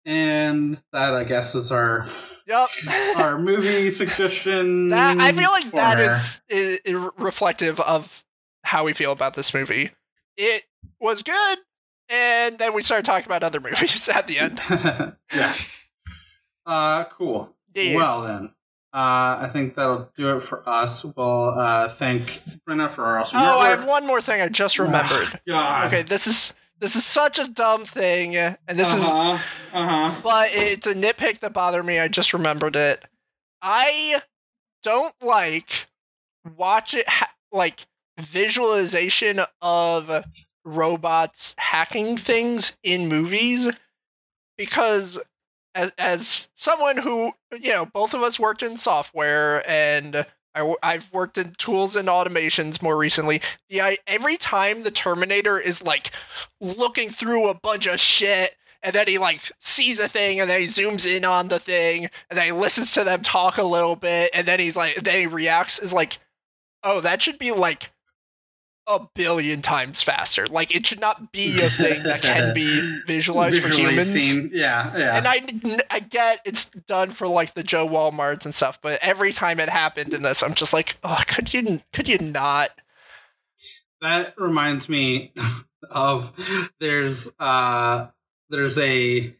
[0.05, 2.05] And that I guess is our
[2.45, 2.67] Yep.
[3.15, 4.89] our movie suggestion.
[4.89, 8.25] that I feel like that is, is, is reflective of
[8.65, 9.91] how we feel about this movie.
[10.35, 10.63] It
[10.99, 11.57] was good,
[12.09, 14.59] and then we started talking about other movies at the end.
[15.33, 15.53] yeah.
[16.65, 17.55] Uh, cool.
[17.73, 17.95] Yeah.
[17.95, 18.45] Well then,
[18.93, 21.05] uh, I think that'll do it for us.
[21.05, 24.79] We'll uh, thank Brenna for our awesome oh, I have one more thing I just
[24.79, 25.39] remembered.
[25.47, 25.87] God.
[25.87, 26.53] Okay, this is
[26.83, 29.37] this is such a dumb thing, and this is uh-huh.
[29.71, 30.19] Uh-huh.
[30.21, 31.97] but it's a nitpick that bothered me.
[31.97, 33.01] I just remembered it.
[33.61, 34.21] I
[34.83, 35.87] don't like
[36.57, 37.87] watch it ha- like
[38.19, 40.25] visualization of
[40.65, 43.71] robots hacking things in movies
[44.57, 45.17] because
[45.75, 47.31] as as someone who
[47.61, 50.25] you know both of us worked in software and
[50.55, 53.41] I, have worked in tools and automations more recently.
[53.69, 56.11] The every time the Terminator is like
[56.61, 60.61] looking through a bunch of shit and then he like sees a thing and then
[60.61, 63.95] he zooms in on the thing and then he listens to them talk a little
[63.95, 66.19] bit and then he's like then he reacts is like
[66.83, 67.91] oh that should be like
[68.87, 70.47] a billion times faster.
[70.47, 74.11] Like it should not be a thing that can be visualized for humans.
[74.11, 74.49] seen.
[74.53, 75.17] Yeah, yeah.
[75.17, 79.31] And I, I get it's done for like the Joe Walmarts and stuff, but every
[79.31, 82.71] time it happened in this, I'm just like, oh, could you, could you not?
[84.03, 85.33] that reminds me
[85.89, 86.31] of
[86.79, 88.07] there's uh
[88.49, 89.35] there's a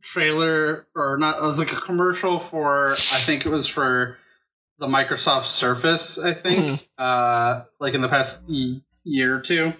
[0.00, 4.18] trailer or not it was like a commercial for I think it was for
[4.78, 8.42] the Microsoft Surface I think uh like in the past
[9.04, 9.74] year or two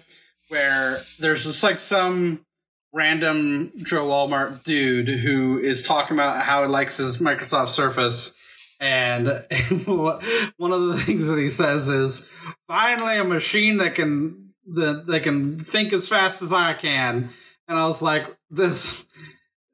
[0.49, 2.45] where there's just like some
[2.91, 8.33] random Joe Walmart dude who is talking about how he likes his Microsoft Surface
[8.79, 9.27] and
[9.85, 12.27] one of the things that he says is
[12.67, 17.29] finally a machine that can that, that can think as fast as I can.
[17.67, 19.05] And I was like, this,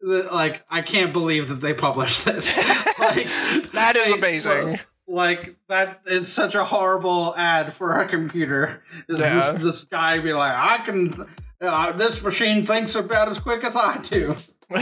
[0.02, 2.58] like, I can't believe that they published this.
[3.00, 3.28] like,
[3.74, 4.80] That is amazing.
[5.08, 8.84] Like that is such a horrible ad for a computer.
[9.08, 9.52] Is Yeah.
[9.52, 11.28] this this guy be like, I can,
[11.62, 14.36] uh, this machine thinks about as quick as I do.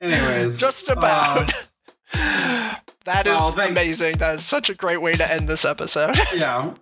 [0.00, 1.52] Anyways, Just uh, about.
[2.12, 4.18] that is oh, amazing.
[4.18, 6.16] That is such a great way to end this episode.
[6.34, 6.74] yeah.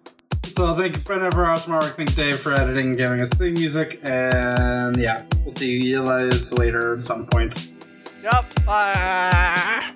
[0.47, 1.85] So thank you, for us, Mark.
[1.97, 4.01] Thank Dave for editing and giving us theme music.
[4.05, 7.73] And yeah, we'll see you guys later at some point.
[8.23, 8.65] yep.
[8.65, 9.95] Bye.